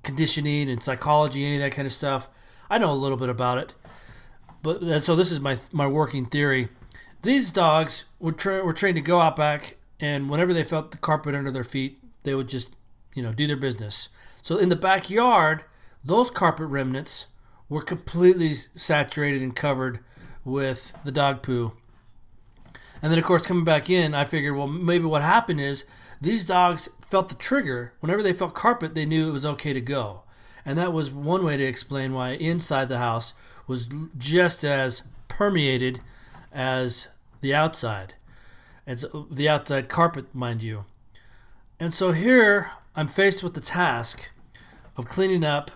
conditioning 0.02 0.68
and 0.68 0.82
psychology, 0.82 1.46
any 1.46 1.54
of 1.54 1.62
that 1.62 1.72
kind 1.72 1.86
of 1.86 1.92
stuff. 1.92 2.28
I 2.68 2.76
know 2.76 2.92
a 2.92 2.92
little 2.92 3.16
bit 3.16 3.30
about 3.30 3.56
it. 3.56 3.74
But 4.62 5.00
so 5.00 5.16
this 5.16 5.32
is 5.32 5.40
my 5.40 5.56
my 5.72 5.86
working 5.86 6.26
theory. 6.26 6.68
These 7.24 7.52
dogs 7.52 8.04
were, 8.20 8.32
tra- 8.32 8.62
were 8.62 8.74
trained 8.74 8.96
to 8.96 9.00
go 9.00 9.18
out 9.18 9.34
back, 9.34 9.78
and 9.98 10.28
whenever 10.28 10.52
they 10.52 10.62
felt 10.62 10.90
the 10.90 10.98
carpet 10.98 11.34
under 11.34 11.50
their 11.50 11.64
feet, 11.64 11.98
they 12.22 12.34
would 12.34 12.48
just, 12.48 12.68
you 13.14 13.22
know, 13.22 13.32
do 13.32 13.46
their 13.46 13.56
business. 13.56 14.10
So 14.42 14.58
in 14.58 14.68
the 14.68 14.76
backyard, 14.76 15.64
those 16.04 16.30
carpet 16.30 16.66
remnants 16.66 17.28
were 17.70 17.80
completely 17.80 18.52
saturated 18.52 19.40
and 19.40 19.56
covered 19.56 20.00
with 20.44 20.92
the 21.02 21.10
dog 21.10 21.42
poo. 21.42 21.72
And 23.00 23.10
then, 23.10 23.18
of 23.18 23.24
course, 23.24 23.46
coming 23.46 23.64
back 23.64 23.88
in, 23.88 24.14
I 24.14 24.24
figured, 24.24 24.54
well, 24.54 24.66
maybe 24.66 25.06
what 25.06 25.22
happened 25.22 25.62
is 25.62 25.86
these 26.20 26.44
dogs 26.44 26.90
felt 27.00 27.28
the 27.28 27.34
trigger. 27.34 27.94
Whenever 28.00 28.22
they 28.22 28.34
felt 28.34 28.54
carpet, 28.54 28.94
they 28.94 29.06
knew 29.06 29.30
it 29.30 29.32
was 29.32 29.46
okay 29.46 29.72
to 29.72 29.80
go. 29.80 30.24
And 30.66 30.78
that 30.78 30.92
was 30.92 31.10
one 31.10 31.42
way 31.42 31.56
to 31.56 31.64
explain 31.64 32.12
why 32.12 32.32
inside 32.32 32.90
the 32.90 32.98
house 32.98 33.32
was 33.66 33.88
just 34.18 34.62
as 34.62 35.04
permeated 35.28 36.00
as 36.52 37.08
the 37.44 37.54
outside. 37.54 38.14
It's 38.86 39.04
uh, 39.04 39.24
the 39.30 39.50
outside 39.50 39.90
carpet, 39.90 40.34
mind 40.34 40.62
you. 40.62 40.86
And 41.78 41.92
so 41.92 42.12
here 42.12 42.70
I'm 42.96 43.06
faced 43.06 43.42
with 43.42 43.52
the 43.52 43.60
task 43.60 44.32
of 44.96 45.04
cleaning 45.04 45.44
up 45.44 45.70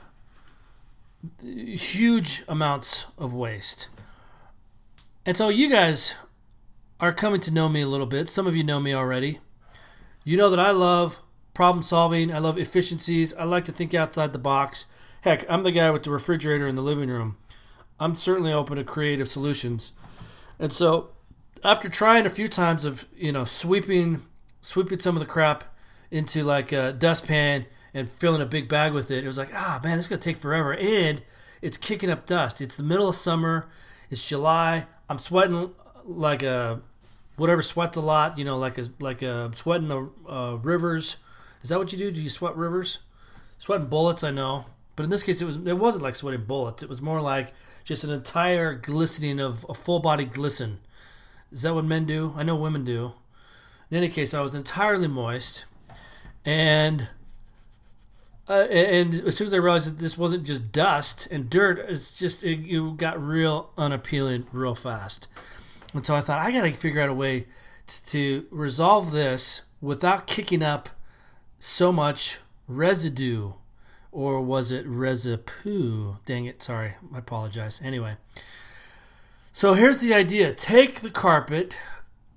huge 1.42 2.42
amounts 2.48 3.08
of 3.18 3.34
waste. 3.34 3.88
And 5.26 5.36
so 5.36 5.50
you 5.50 5.68
guys 5.68 6.14
are 7.00 7.12
coming 7.12 7.40
to 7.40 7.52
know 7.52 7.68
me 7.68 7.82
a 7.82 7.86
little 7.86 8.06
bit. 8.06 8.30
Some 8.30 8.46
of 8.46 8.56
you 8.56 8.64
know 8.64 8.80
me 8.80 8.94
already. 8.94 9.40
You 10.24 10.38
know 10.38 10.48
that 10.48 10.58
I 10.58 10.70
love 10.70 11.20
problem 11.52 11.82
solving, 11.82 12.32
I 12.32 12.38
love 12.38 12.56
efficiencies, 12.56 13.34
I 13.34 13.44
like 13.44 13.64
to 13.64 13.72
think 13.72 13.92
outside 13.92 14.32
the 14.32 14.38
box. 14.38 14.86
Heck, 15.20 15.44
I'm 15.50 15.64
the 15.64 15.72
guy 15.72 15.90
with 15.90 16.04
the 16.04 16.10
refrigerator 16.10 16.66
in 16.66 16.76
the 16.76 16.82
living 16.82 17.10
room. 17.10 17.36
I'm 18.00 18.14
certainly 18.14 18.54
open 18.54 18.78
to 18.78 18.84
creative 18.84 19.28
solutions. 19.28 19.92
And 20.58 20.72
so 20.72 21.10
after 21.64 21.88
trying 21.88 22.26
a 22.26 22.30
few 22.30 22.48
times 22.48 22.84
of 22.84 23.06
you 23.16 23.32
know 23.32 23.44
sweeping 23.44 24.22
sweeping 24.60 24.98
some 24.98 25.16
of 25.16 25.20
the 25.20 25.26
crap 25.26 25.64
into 26.10 26.42
like 26.42 26.72
a 26.72 26.92
dustpan 26.92 27.66
and 27.94 28.08
filling 28.08 28.42
a 28.42 28.46
big 28.46 28.68
bag 28.68 28.92
with 28.92 29.10
it, 29.10 29.24
it 29.24 29.26
was 29.26 29.38
like 29.38 29.50
ah 29.54 29.80
man, 29.82 29.96
this 29.96 30.06
is 30.06 30.08
gonna 30.08 30.20
take 30.20 30.36
forever, 30.36 30.74
and 30.74 31.22
it's 31.62 31.76
kicking 31.76 32.10
up 32.10 32.26
dust. 32.26 32.60
It's 32.60 32.76
the 32.76 32.82
middle 32.82 33.08
of 33.08 33.14
summer. 33.14 33.68
It's 34.10 34.26
July. 34.26 34.86
I'm 35.08 35.18
sweating 35.18 35.74
like 36.04 36.42
a 36.42 36.80
whatever 37.36 37.62
sweats 37.62 37.96
a 37.96 38.00
lot. 38.00 38.38
You 38.38 38.44
know, 38.44 38.58
like 38.58 38.78
a 38.78 38.84
like 39.00 39.22
a 39.22 39.50
sweating 39.54 39.90
a, 39.90 40.30
uh, 40.30 40.54
rivers. 40.56 41.18
Is 41.62 41.70
that 41.70 41.78
what 41.78 41.92
you 41.92 41.98
do? 41.98 42.10
Do 42.10 42.22
you 42.22 42.30
sweat 42.30 42.56
rivers? 42.56 43.00
Sweating 43.58 43.88
bullets, 43.88 44.22
I 44.22 44.30
know, 44.30 44.66
but 44.94 45.02
in 45.02 45.10
this 45.10 45.22
case, 45.22 45.42
it 45.42 45.44
was 45.44 45.56
it 45.56 45.78
wasn't 45.78 46.04
like 46.04 46.14
sweating 46.14 46.44
bullets. 46.44 46.82
It 46.82 46.88
was 46.88 47.02
more 47.02 47.20
like 47.20 47.52
just 47.84 48.04
an 48.04 48.10
entire 48.10 48.74
glistening 48.74 49.40
of 49.40 49.64
a 49.68 49.74
full 49.74 50.00
body 50.00 50.24
glisten 50.24 50.80
is 51.50 51.62
that 51.62 51.74
what 51.74 51.84
men 51.84 52.04
do? 52.04 52.34
I 52.36 52.42
know 52.42 52.56
women 52.56 52.84
do. 52.84 53.12
In 53.90 53.96
any 53.96 54.08
case, 54.08 54.34
I 54.34 54.42
was 54.42 54.54
entirely 54.54 55.08
moist, 55.08 55.64
and 56.44 57.08
uh, 58.48 58.66
and 58.70 59.14
as 59.14 59.36
soon 59.36 59.46
as 59.46 59.54
I 59.54 59.58
realized 59.58 59.90
that 59.90 60.00
this 60.00 60.18
wasn't 60.18 60.44
just 60.44 60.72
dust 60.72 61.26
and 61.30 61.48
dirt, 61.48 61.78
it's 61.88 62.18
just 62.18 62.44
it, 62.44 62.60
it 62.68 62.96
got 62.96 63.22
real 63.22 63.70
unappealing 63.78 64.46
real 64.52 64.74
fast. 64.74 65.28
And 65.94 66.04
so 66.04 66.14
I 66.14 66.20
thought 66.20 66.40
I 66.40 66.50
got 66.50 66.62
to 66.62 66.72
figure 66.72 67.00
out 67.00 67.08
a 67.08 67.14
way 67.14 67.46
to, 67.86 68.04
to 68.06 68.46
resolve 68.50 69.10
this 69.10 69.62
without 69.80 70.26
kicking 70.26 70.62
up 70.62 70.90
so 71.58 71.92
much 71.92 72.40
residue, 72.66 73.52
or 74.12 74.42
was 74.42 74.70
it 74.70 74.86
residue? 74.86 76.16
Dang 76.26 76.44
it! 76.44 76.62
Sorry, 76.62 76.94
I 77.14 77.18
apologize. 77.18 77.80
Anyway. 77.82 78.16
So 79.58 79.74
here's 79.74 80.00
the 80.00 80.14
idea 80.14 80.52
take 80.52 81.00
the 81.00 81.10
carpet, 81.10 81.76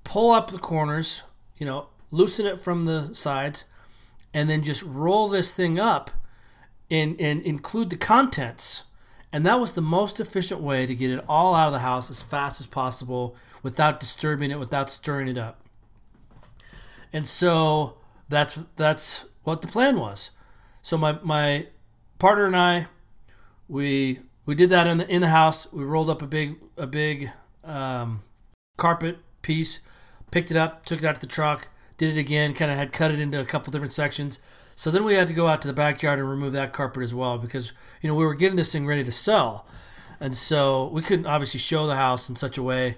pull 0.04 0.32
up 0.32 0.50
the 0.50 0.58
corners, 0.58 1.22
you 1.56 1.68
know, 1.68 1.90
loosen 2.10 2.48
it 2.48 2.60
from 2.60 2.86
the 2.86 3.14
sides, 3.14 3.66
and 4.34 4.50
then 4.50 4.64
just 4.64 4.82
roll 4.82 5.28
this 5.28 5.56
thing 5.56 5.80
up 5.80 6.10
and, 6.90 7.22
and 7.22 7.44
include 7.44 7.92
the 7.92 7.96
contents. 7.96 8.86
And 9.32 9.46
that 9.46 9.60
was 9.60 9.74
the 9.74 9.84
most 9.84 10.20
efficient 10.20 10.62
way 10.62 10.88
to 10.88 10.96
get 10.96 11.12
it 11.12 11.24
all 11.30 11.54
out 11.54 11.68
of 11.68 11.74
the 11.74 11.80
house 11.82 12.10
as 12.10 12.24
fast 12.24 12.60
as 12.60 12.66
possible 12.66 13.36
without 13.62 14.00
disturbing 14.00 14.50
it, 14.50 14.58
without 14.58 14.90
stirring 14.90 15.28
it 15.28 15.38
up. 15.38 15.62
And 17.14 17.28
so 17.28 18.00
that's 18.30 18.56
that's 18.78 19.28
what 19.44 19.62
the 19.62 19.68
plan 19.68 20.00
was. 20.00 20.32
So 20.82 20.98
my, 20.98 21.20
my 21.22 21.68
partner 22.18 22.48
and 22.48 22.58
I, 22.58 22.88
we 23.68 24.22
we 24.52 24.56
did 24.56 24.70
that 24.70 24.86
in 24.86 24.98
the 24.98 25.08
in 25.10 25.22
the 25.22 25.30
house. 25.30 25.72
We 25.72 25.86
rolled 25.86 26.10
up 26.10 26.22
a 26.22 26.28
big 26.28 26.58
a 26.76 26.86
big 26.86 27.30
um, 27.64 28.20
carpet 28.76 29.20
piece, 29.42 29.80
picked 30.30 30.52
it 30.52 30.58
up, 30.58 30.86
took 30.86 31.00
it 31.00 31.06
out 31.06 31.16
to 31.16 31.22
the 31.22 31.28
truck, 31.28 31.70
did 31.96 32.18
it 32.18 32.20
again, 32.20 32.54
kind 32.54 32.70
of 32.70 32.76
had 32.76 32.92
cut 32.92 33.12
it 33.12 33.22
into 33.22 33.40
a 33.40 33.46
couple 33.46 33.72
different 33.72 33.94
sections. 33.94 34.40
So 34.76 34.92
then 34.92 35.06
we 35.06 35.14
had 35.14 35.30
to 35.30 35.34
go 35.34 35.48
out 35.48 35.62
to 35.62 35.70
the 35.70 35.74
backyard 35.74 36.20
and 36.20 36.30
remove 36.30 36.52
that 36.52 36.74
carpet 36.74 37.02
as 37.02 37.16
well 37.16 37.38
because 37.38 37.72
you 38.02 38.10
know 38.10 38.14
we 38.14 38.26
were 38.26 38.34
getting 38.34 38.58
this 38.58 38.74
thing 38.74 38.86
ready 38.86 39.06
to 39.06 39.12
sell, 39.14 39.66
and 40.20 40.36
so 40.36 40.90
we 40.90 41.02
couldn't 41.02 41.28
obviously 41.28 41.62
show 41.62 41.88
the 41.88 41.96
house 41.96 42.28
in 42.28 42.36
such 42.36 42.58
a 42.58 42.64
way 42.64 42.96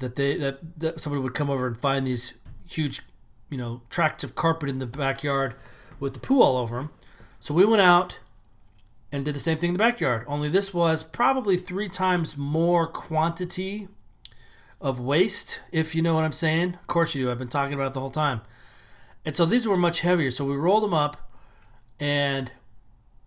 that 0.00 0.16
they 0.16 0.36
that, 0.36 0.58
that 0.78 1.00
somebody 1.00 1.22
would 1.22 1.32
come 1.32 1.48
over 1.48 1.66
and 1.66 1.80
find 1.80 2.06
these 2.06 2.34
huge, 2.68 3.00
you 3.48 3.56
know, 3.56 3.80
tracts 3.88 4.24
of 4.24 4.34
carpet 4.34 4.68
in 4.68 4.76
the 4.76 4.84
backyard 4.84 5.54
with 5.98 6.12
the 6.12 6.20
poo 6.20 6.42
all 6.42 6.58
over 6.58 6.76
them. 6.76 6.90
So 7.40 7.54
we 7.54 7.64
went 7.64 7.80
out 7.80 8.18
and 9.12 9.24
did 9.24 9.34
the 9.34 9.38
same 9.38 9.58
thing 9.58 9.68
in 9.68 9.74
the 9.74 9.78
backyard. 9.78 10.24
Only 10.26 10.48
this 10.48 10.72
was 10.72 11.04
probably 11.04 11.56
three 11.58 11.88
times 11.88 12.36
more 12.38 12.86
quantity 12.86 13.88
of 14.80 14.98
waste, 14.98 15.60
if 15.70 15.94
you 15.94 16.02
know 16.02 16.14
what 16.14 16.24
I'm 16.24 16.32
saying. 16.32 16.70
Of 16.74 16.86
course 16.86 17.14
you 17.14 17.26
do. 17.26 17.30
I've 17.30 17.38
been 17.38 17.48
talking 17.48 17.74
about 17.74 17.88
it 17.88 17.94
the 17.94 18.00
whole 18.00 18.10
time. 18.10 18.40
And 19.24 19.36
so 19.36 19.44
these 19.44 19.68
were 19.68 19.76
much 19.76 20.00
heavier. 20.00 20.30
So 20.30 20.44
we 20.44 20.56
rolled 20.56 20.82
them 20.82 20.94
up 20.94 21.30
and 22.00 22.50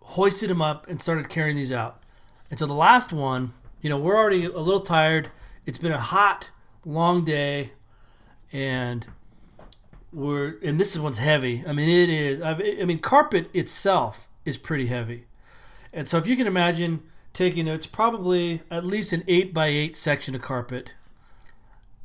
hoisted 0.02 0.50
them 0.50 0.60
up 0.60 0.88
and 0.88 1.00
started 1.00 1.28
carrying 1.28 1.56
these 1.56 1.72
out. 1.72 2.02
And 2.50 2.58
so 2.58 2.66
the 2.66 2.74
last 2.74 3.12
one, 3.12 3.52
you 3.80 3.88
know, 3.88 3.96
we're 3.96 4.16
already 4.16 4.44
a 4.44 4.58
little 4.58 4.80
tired. 4.80 5.30
It's 5.64 5.78
been 5.78 5.92
a 5.92 5.98
hot, 5.98 6.50
long 6.84 7.24
day, 7.24 7.72
and 8.52 9.06
we're 10.12 10.58
and 10.62 10.78
this 10.78 10.96
one's 10.98 11.18
heavy. 11.18 11.64
I 11.66 11.72
mean, 11.72 11.88
it 11.88 12.08
is. 12.08 12.40
I 12.40 12.54
mean, 12.84 12.98
carpet 12.98 13.48
itself 13.54 14.28
is 14.44 14.56
pretty 14.56 14.86
heavy, 14.86 15.25
and 15.96 16.06
so 16.06 16.18
if 16.18 16.28
you 16.28 16.36
can 16.36 16.46
imagine 16.46 17.02
taking 17.36 17.66
it's 17.66 17.86
probably 17.86 18.62
at 18.70 18.86
least 18.86 19.12
an 19.12 19.22
eight 19.28 19.52
by 19.52 19.66
eight 19.66 19.94
section 19.94 20.34
of 20.34 20.40
carpet 20.40 20.94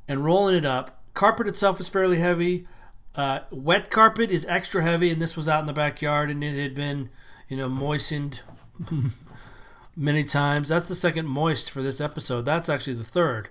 and 0.07 0.25
rolling 0.25 0.55
it 0.55 0.65
up. 0.65 1.01
Carpet 1.13 1.48
itself 1.48 1.79
is 1.79 1.88
fairly 1.88 2.19
heavy. 2.19 2.67
Uh, 3.15 3.39
wet 3.50 3.89
carpet 3.89 4.29
is 4.29 4.45
extra 4.48 4.83
heavy, 4.83 5.10
and 5.10 5.21
this 5.21 5.38
was 5.38 5.48
out 5.48 5.62
in 5.62 5.67
the 5.67 5.74
backyard, 5.74 6.29
and 6.29 6.43
it 6.43 6.62
had 6.62 6.75
been, 6.75 7.10
you 7.48 7.55
know, 7.55 7.69
moistened 7.69 8.41
many 9.95 10.25
times. 10.25 10.67
That's 10.67 10.89
the 10.89 10.95
second 10.95 11.27
moist 11.27 11.71
for 11.71 11.81
this 11.81 12.01
episode. 12.01 12.43
That's 12.43 12.67
actually 12.67 12.95
the 12.95 13.05
third. 13.05 13.48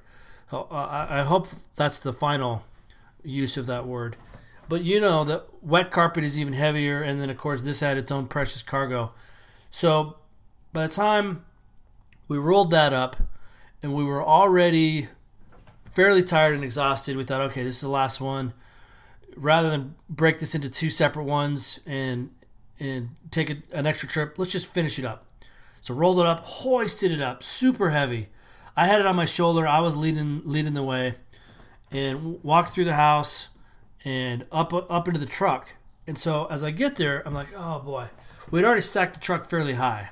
Uh, 0.52 0.64
I 0.70 1.22
hope 1.22 1.48
that's 1.76 1.98
the 1.98 2.12
final 2.12 2.62
use 3.24 3.56
of 3.56 3.64
that 3.66 3.86
word. 3.86 4.16
But 4.68 4.82
you 4.84 5.00
know, 5.00 5.24
the 5.24 5.44
wet 5.62 5.90
carpet 5.90 6.24
is 6.24 6.38
even 6.38 6.52
heavier, 6.52 7.00
and 7.00 7.20
then 7.20 7.30
of 7.30 7.38
course 7.38 7.64
this 7.64 7.80
had 7.80 7.96
its 7.96 8.12
own 8.12 8.26
precious 8.26 8.62
cargo. 8.62 9.12
So 9.70 10.16
by 10.72 10.86
the 10.86 10.92
time 10.92 11.44
we 12.28 12.38
rolled 12.38 12.70
that 12.70 12.92
up, 12.92 13.16
and 13.82 13.94
we 13.94 14.04
were 14.04 14.22
already 14.22 15.08
fairly 15.84 16.22
tired 16.22 16.54
and 16.54 16.62
exhausted, 16.62 17.16
we 17.16 17.24
thought, 17.24 17.40
okay, 17.40 17.62
this 17.62 17.76
is 17.76 17.80
the 17.80 17.88
last 17.88 18.20
one 18.20 18.52
rather 19.36 19.70
than 19.70 19.94
break 20.08 20.38
this 20.38 20.54
into 20.54 20.70
two 20.70 20.90
separate 20.90 21.24
ones 21.24 21.80
and 21.86 22.30
and 22.78 23.10
take 23.30 23.50
a, 23.50 23.56
an 23.72 23.86
extra 23.86 24.08
trip, 24.08 24.38
let's 24.38 24.50
just 24.50 24.66
finish 24.66 24.98
it 24.98 25.04
up. 25.04 25.26
So 25.82 25.92
rolled 25.92 26.18
it 26.18 26.26
up, 26.26 26.40
hoisted 26.40 27.12
it 27.12 27.20
up, 27.20 27.42
super 27.42 27.90
heavy. 27.90 28.28
I 28.74 28.86
had 28.86 29.00
it 29.00 29.06
on 29.06 29.16
my 29.16 29.26
shoulder. 29.26 29.66
I 29.66 29.80
was 29.80 29.96
leading 29.96 30.42
leading 30.44 30.74
the 30.74 30.82
way, 30.82 31.14
and 31.90 32.42
walked 32.42 32.70
through 32.70 32.84
the 32.84 32.94
house 32.94 33.50
and 34.04 34.46
up 34.50 34.72
up 34.72 35.08
into 35.08 35.20
the 35.20 35.26
truck. 35.26 35.76
And 36.06 36.16
so 36.16 36.46
as 36.50 36.64
I 36.64 36.70
get 36.70 36.96
there, 36.96 37.26
I'm 37.26 37.34
like, 37.34 37.48
oh 37.56 37.80
boy, 37.80 38.08
we'd 38.50 38.64
already 38.64 38.80
stacked 38.80 39.14
the 39.14 39.20
truck 39.20 39.44
fairly 39.44 39.74
high. 39.74 40.10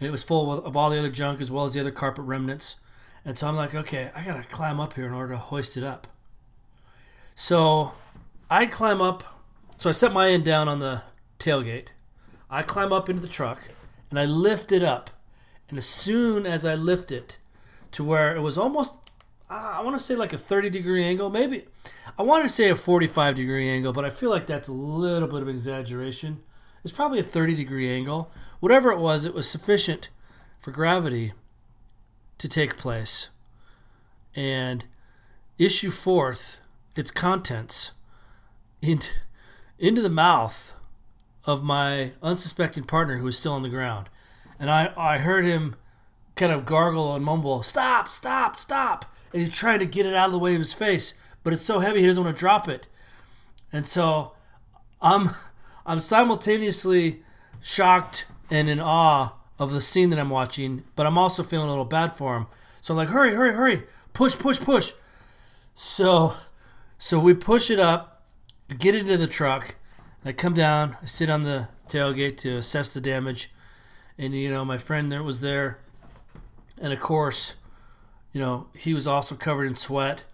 It 0.00 0.10
was 0.10 0.24
full 0.24 0.52
of 0.52 0.76
all 0.76 0.90
the 0.90 0.98
other 0.98 1.10
junk 1.10 1.40
as 1.40 1.50
well 1.50 1.64
as 1.64 1.74
the 1.74 1.80
other 1.80 1.90
carpet 1.90 2.24
remnants. 2.24 2.76
And 3.24 3.38
so 3.38 3.48
I'm 3.48 3.56
like, 3.56 3.74
okay, 3.74 4.10
I 4.14 4.22
gotta 4.22 4.46
climb 4.48 4.80
up 4.80 4.94
here 4.94 5.06
in 5.06 5.12
order 5.12 5.34
to 5.34 5.38
hoist 5.38 5.76
it 5.76 5.84
up. 5.84 6.06
So 7.34 7.92
I 8.50 8.66
climb 8.66 9.00
up. 9.00 9.24
So 9.76 9.88
I 9.88 9.92
set 9.92 10.12
my 10.12 10.28
end 10.28 10.44
down 10.44 10.68
on 10.68 10.78
the 10.78 11.02
tailgate. 11.38 11.88
I 12.50 12.62
climb 12.62 12.92
up 12.92 13.08
into 13.08 13.22
the 13.22 13.28
truck 13.28 13.70
and 14.10 14.18
I 14.18 14.24
lift 14.24 14.72
it 14.72 14.82
up. 14.82 15.10
And 15.68 15.78
as 15.78 15.86
soon 15.86 16.46
as 16.46 16.64
I 16.64 16.74
lift 16.74 17.10
it 17.10 17.38
to 17.92 18.04
where 18.04 18.36
it 18.36 18.40
was 18.40 18.58
almost, 18.58 18.96
I 19.48 19.80
want 19.82 19.96
to 19.98 20.04
say 20.04 20.14
like 20.14 20.32
a 20.32 20.38
30 20.38 20.70
degree 20.70 21.04
angle, 21.04 21.30
maybe, 21.30 21.64
I 22.18 22.22
want 22.22 22.44
to 22.44 22.48
say 22.48 22.70
a 22.70 22.76
45 22.76 23.34
degree 23.34 23.68
angle, 23.68 23.92
but 23.92 24.04
I 24.04 24.10
feel 24.10 24.30
like 24.30 24.46
that's 24.46 24.68
a 24.68 24.72
little 24.72 25.28
bit 25.28 25.42
of 25.42 25.48
exaggeration. 25.48 26.42
It's 26.84 26.92
probably 26.92 27.18
a 27.18 27.24
30 27.24 27.54
degree 27.54 27.90
angle. 27.90 28.30
Whatever 28.60 28.92
it 28.92 28.98
was, 28.98 29.24
it 29.24 29.34
was 29.34 29.48
sufficient 29.48 30.10
for 30.60 30.70
gravity 30.70 31.32
to 32.38 32.48
take 32.48 32.76
place 32.76 33.30
and 34.36 34.84
issue 35.58 35.90
forth 35.90 36.60
its 36.94 37.10
contents 37.10 37.92
into 38.82 40.02
the 40.02 40.10
mouth 40.10 40.78
of 41.46 41.62
my 41.62 42.12
unsuspecting 42.22 42.84
partner 42.84 43.18
who 43.18 43.24
was 43.24 43.38
still 43.38 43.52
on 43.52 43.62
the 43.62 43.68
ground. 43.68 44.08
And 44.58 44.70
I, 44.70 44.92
I 44.96 45.18
heard 45.18 45.44
him 45.44 45.76
kind 46.36 46.52
of 46.52 46.66
gargle 46.66 47.14
and 47.14 47.24
mumble, 47.24 47.62
Stop, 47.62 48.08
stop, 48.08 48.56
stop. 48.56 49.04
And 49.32 49.40
he's 49.40 49.52
trying 49.52 49.78
to 49.78 49.86
get 49.86 50.06
it 50.06 50.14
out 50.14 50.26
of 50.26 50.32
the 50.32 50.38
way 50.38 50.54
of 50.54 50.60
his 50.60 50.74
face, 50.74 51.14
but 51.42 51.52
it's 51.52 51.62
so 51.62 51.78
heavy 51.78 52.00
he 52.00 52.06
doesn't 52.06 52.22
want 52.22 52.36
to 52.36 52.40
drop 52.40 52.68
it. 52.68 52.86
And 53.72 53.86
so 53.86 54.32
I'm 55.00 55.30
I'm 55.86 56.00
simultaneously 56.00 57.22
shocked 57.60 58.26
and 58.50 58.68
in 58.68 58.80
awe 58.80 59.34
of 59.58 59.72
the 59.72 59.80
scene 59.80 60.10
that 60.10 60.18
I'm 60.18 60.30
watching, 60.30 60.84
but 60.96 61.06
I'm 61.06 61.18
also 61.18 61.42
feeling 61.42 61.66
a 61.66 61.70
little 61.70 61.84
bad 61.84 62.12
for 62.12 62.36
him. 62.36 62.46
So 62.80 62.94
I'm 62.94 62.98
like, 62.98 63.08
hurry, 63.08 63.34
hurry, 63.34 63.54
hurry, 63.54 63.82
push, 64.12 64.38
push, 64.38 64.60
push. 64.60 64.92
So 65.74 66.34
so 66.98 67.18
we 67.18 67.34
push 67.34 67.70
it 67.70 67.80
up 67.80 68.14
get 68.78 68.94
into 68.94 69.16
the 69.16 69.26
truck. 69.26 69.76
And 70.22 70.30
I 70.30 70.32
come 70.32 70.54
down, 70.54 70.96
I 71.02 71.06
sit 71.06 71.30
on 71.30 71.42
the 71.42 71.68
tailgate 71.88 72.36
to 72.38 72.56
assess 72.56 72.94
the 72.94 73.00
damage, 73.00 73.50
and 74.16 74.34
you 74.34 74.50
know 74.50 74.64
my 74.64 74.78
friend 74.78 75.12
there 75.12 75.22
was 75.22 75.40
there, 75.40 75.78
and 76.80 76.92
of 76.92 77.00
course, 77.00 77.56
you 78.32 78.40
know 78.40 78.68
he 78.74 78.94
was 78.94 79.06
also 79.06 79.34
covered 79.34 79.66
in 79.66 79.76
sweat, 79.76 80.24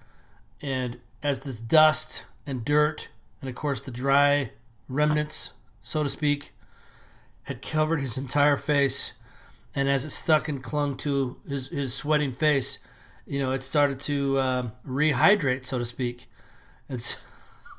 and 0.63 0.99
as 1.23 1.41
this 1.41 1.61
dust 1.61 2.25
and 2.47 2.65
dirt, 2.65 3.09
and 3.41 3.51
of 3.51 3.57
course 3.57 3.81
the 3.81 3.91
dry 3.91 4.53
remnants, 4.91 5.55
so 5.81 6.03
to 6.03 6.09
speak, 6.09 6.53
had 7.45 7.63
covered 7.63 8.01
his 8.01 8.19
entire 8.19 8.57
face, 8.57 9.15
and 9.75 9.89
as 9.89 10.05
it 10.05 10.11
stuck 10.11 10.49
and 10.49 10.63
clung 10.63 10.97
to 10.97 11.39
his 11.49 11.69
his 11.69 11.95
sweating 11.95 12.33
face, 12.33 12.79
you 13.27 13.39
know 13.39 13.53
it 13.53 13.63
started 13.63 13.99
to 14.01 14.39
um, 14.41 14.73
rehydrate, 14.87 15.65
so 15.65 15.79
to 15.79 15.85
speak. 15.85 16.27
It's 16.89 17.27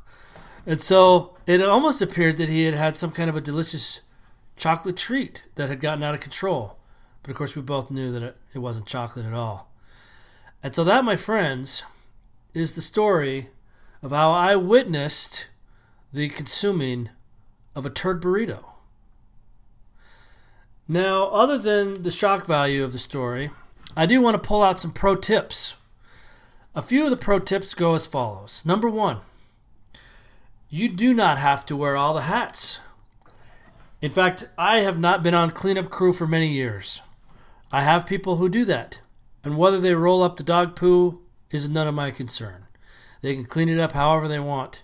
and 0.65 0.81
so 0.81 1.37
it 1.45 1.61
almost 1.61 2.01
appeared 2.01 2.37
that 2.37 2.49
he 2.49 2.63
had 2.63 2.73
had 2.73 2.97
some 2.97 3.11
kind 3.11 3.29
of 3.29 3.35
a 3.35 3.41
delicious 3.41 4.01
chocolate 4.55 4.97
treat 4.97 5.43
that 5.55 5.69
had 5.69 5.81
gotten 5.81 6.03
out 6.03 6.13
of 6.13 6.21
control. 6.21 6.77
But 7.23 7.31
of 7.31 7.37
course, 7.37 7.55
we 7.55 7.61
both 7.61 7.91
knew 7.91 8.11
that 8.11 8.23
it, 8.23 8.37
it 8.53 8.59
wasn't 8.59 8.85
chocolate 8.87 9.25
at 9.25 9.33
all. 9.33 9.71
And 10.63 10.73
so, 10.73 10.83
that, 10.83 11.03
my 11.03 11.15
friends, 11.15 11.83
is 12.53 12.75
the 12.75 12.81
story 12.81 13.49
of 14.01 14.11
how 14.11 14.31
I 14.31 14.55
witnessed 14.55 15.49
the 16.13 16.29
consuming 16.29 17.09
of 17.75 17.85
a 17.85 17.89
turd 17.89 18.21
burrito. 18.21 18.65
Now, 20.87 21.27
other 21.27 21.57
than 21.57 22.03
the 22.03 22.11
shock 22.11 22.45
value 22.45 22.83
of 22.83 22.91
the 22.91 22.99
story, 22.99 23.49
I 23.95 24.05
do 24.05 24.19
want 24.19 24.41
to 24.41 24.47
pull 24.47 24.61
out 24.61 24.79
some 24.79 24.91
pro 24.91 25.15
tips. 25.15 25.77
A 26.75 26.81
few 26.81 27.05
of 27.05 27.09
the 27.09 27.17
pro 27.17 27.39
tips 27.39 27.73
go 27.73 27.95
as 27.95 28.07
follows. 28.07 28.63
Number 28.65 28.89
one, 28.89 29.19
you 30.69 30.89
do 30.89 31.13
not 31.13 31.37
have 31.37 31.65
to 31.67 31.75
wear 31.77 31.95
all 31.95 32.13
the 32.13 32.21
hats. 32.21 32.81
In 34.01 34.11
fact, 34.11 34.49
I 34.57 34.79
have 34.79 34.99
not 34.99 35.23
been 35.23 35.35
on 35.35 35.51
cleanup 35.51 35.89
crew 35.89 36.11
for 36.11 36.27
many 36.27 36.47
years. 36.47 37.01
I 37.71 37.83
have 37.83 38.07
people 38.07 38.37
who 38.37 38.49
do 38.49 38.65
that, 38.65 39.01
and 39.45 39.57
whether 39.57 39.79
they 39.79 39.93
roll 39.93 40.23
up 40.23 40.35
the 40.35 40.43
dog 40.43 40.75
poo 40.75 41.21
is 41.51 41.69
none 41.69 41.87
of 41.87 41.95
my 41.95 42.11
concern. 42.11 42.65
They 43.21 43.35
can 43.35 43.45
clean 43.45 43.69
it 43.69 43.79
up 43.79 43.91
however 43.91 44.27
they 44.27 44.39
want. 44.39 44.83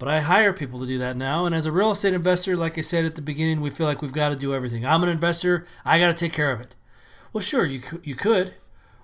But 0.00 0.08
I 0.08 0.20
hire 0.20 0.54
people 0.54 0.80
to 0.80 0.86
do 0.86 0.96
that 0.96 1.14
now, 1.14 1.44
and 1.44 1.54
as 1.54 1.66
a 1.66 1.72
real 1.72 1.90
estate 1.90 2.14
investor, 2.14 2.56
like 2.56 2.78
I 2.78 2.80
said 2.80 3.04
at 3.04 3.16
the 3.16 3.20
beginning, 3.22 3.60
we 3.60 3.68
feel 3.68 3.86
like 3.86 4.00
we've 4.00 4.14
got 4.14 4.30
to 4.30 4.34
do 4.34 4.54
everything. 4.54 4.86
I'm 4.86 5.02
an 5.02 5.10
investor, 5.10 5.66
I 5.84 5.98
got 5.98 6.06
to 6.06 6.16
take 6.16 6.32
care 6.32 6.52
of 6.52 6.60
it. 6.60 6.74
Well, 7.34 7.42
sure, 7.42 7.66
you 7.66 7.82
you 8.02 8.14
could, 8.14 8.54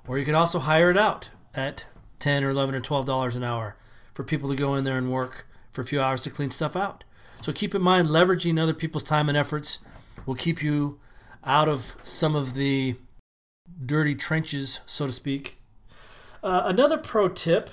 or 0.09 0.17
you 0.17 0.25
could 0.25 0.35
also 0.35 0.59
hire 0.59 0.91
it 0.91 0.97
out 0.97 1.29
at 1.55 1.85
10 2.19 2.43
or 2.43 2.49
11 2.49 2.75
or 2.75 2.81
12 2.81 3.05
dollars 3.05 3.37
an 3.37 3.45
hour 3.45 3.77
for 4.15 4.25
people 4.25 4.49
to 4.49 4.57
go 4.57 4.75
in 4.75 4.85
there 4.85 4.97
and 4.97 5.13
work 5.13 5.47
for 5.71 5.83
a 5.83 5.85
few 5.85 6.01
hours 6.01 6.23
to 6.23 6.31
clean 6.31 6.51
stuff 6.51 6.75
out. 6.75 7.05
So 7.43 7.53
keep 7.53 7.75
in 7.75 7.83
mind, 7.83 8.09
leveraging 8.09 8.59
other 8.59 8.73
people's 8.73 9.05
time 9.05 9.29
and 9.29 9.37
efforts 9.37 9.81
will 10.25 10.35
keep 10.35 10.63
you 10.63 10.99
out 11.45 11.69
of 11.69 11.81
some 12.05 12.35
of 12.35 12.55
the 12.55 12.97
dirty 13.85 14.15
trenches, 14.15 14.81
so 14.87 15.07
to 15.07 15.13
speak. 15.13 15.59
Uh, 16.43 16.63
another 16.65 16.97
pro 16.97 17.29
tip 17.29 17.69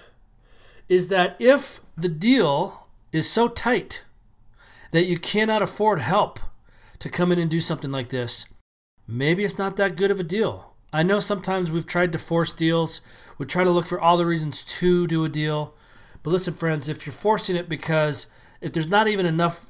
is 0.90 1.08
that 1.08 1.38
if 1.40 1.80
the 1.96 2.10
deal 2.10 2.83
is 3.14 3.30
so 3.30 3.48
tight 3.48 4.04
that 4.92 5.06
you 5.06 5.18
cannot 5.18 5.62
afford 5.62 6.00
help 6.00 6.40
to 7.00 7.10
come 7.10 7.32
in 7.32 7.40
and 7.40 7.50
do 7.50 7.62
something 7.62 7.92
like 7.92 8.10
this, 8.10 8.46
maybe 9.08 9.46
it's 9.46 9.58
not 9.58 9.78
that 9.78 9.96
good 9.96 10.12
of 10.12 10.20
a 10.20 10.24
deal. 10.24 10.74
I 10.92 11.04
know 11.04 11.20
sometimes 11.20 11.72
we've 11.72 11.88
tried 11.88 12.12
to 12.12 12.20
force 12.20 12.52
deals, 12.52 13.02
we 13.38 13.46
try 13.46 13.64
to 13.64 13.72
look 13.72 13.86
for 13.86 14.00
all 14.00 14.18
the 14.18 14.26
reasons 14.26 14.64
to 14.80 15.08
do 15.08 15.24
a 15.24 15.30
deal, 15.30 15.74
But 16.24 16.32
listen, 16.32 16.54
friends, 16.54 16.88
if 16.88 17.06
you're 17.06 17.14
forcing 17.14 17.56
it 17.56 17.68
because 17.68 18.28
if 18.62 18.72
there's 18.72 18.88
not 18.88 19.08
even 19.08 19.26
enough 19.26 19.66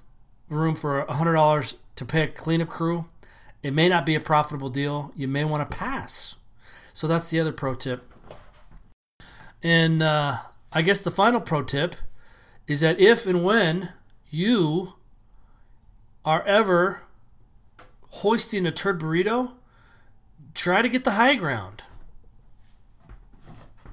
room 0.49 0.75
for 0.75 1.03
$100 1.05 1.77
to 1.95 2.05
pay 2.05 2.23
a 2.23 2.27
cleanup 2.27 2.69
crew, 2.69 3.05
it 3.63 3.73
may 3.73 3.89
not 3.89 4.05
be 4.05 4.13
a 4.13 4.19
profitable 4.19 4.69
deal. 4.69 5.11
You 5.15 5.27
may 5.27 5.43
want 5.43 5.69
to 5.69 5.77
pass. 5.77 6.35
So 6.93 7.07
that's 7.07 7.31
the 7.31 7.39
other 7.39 7.51
pro 7.51 7.73
tip. 7.73 8.07
And 9.63 10.03
uh, 10.03 10.37
I 10.71 10.83
guess 10.83 11.01
the 11.01 11.09
final 11.09 11.41
pro 11.41 11.63
tip 11.63 11.95
is 12.67 12.81
that 12.81 12.99
if 12.99 13.25
and 13.25 13.43
when 13.43 13.89
you 14.29 14.93
are 16.25 16.43
ever 16.43 17.03
hoisting 18.09 18.65
a 18.65 18.71
turd 18.71 18.99
burrito, 18.99 19.53
try 20.53 20.81
to 20.81 20.89
get 20.89 21.03
the 21.03 21.11
high 21.11 21.35
ground. 21.35 21.83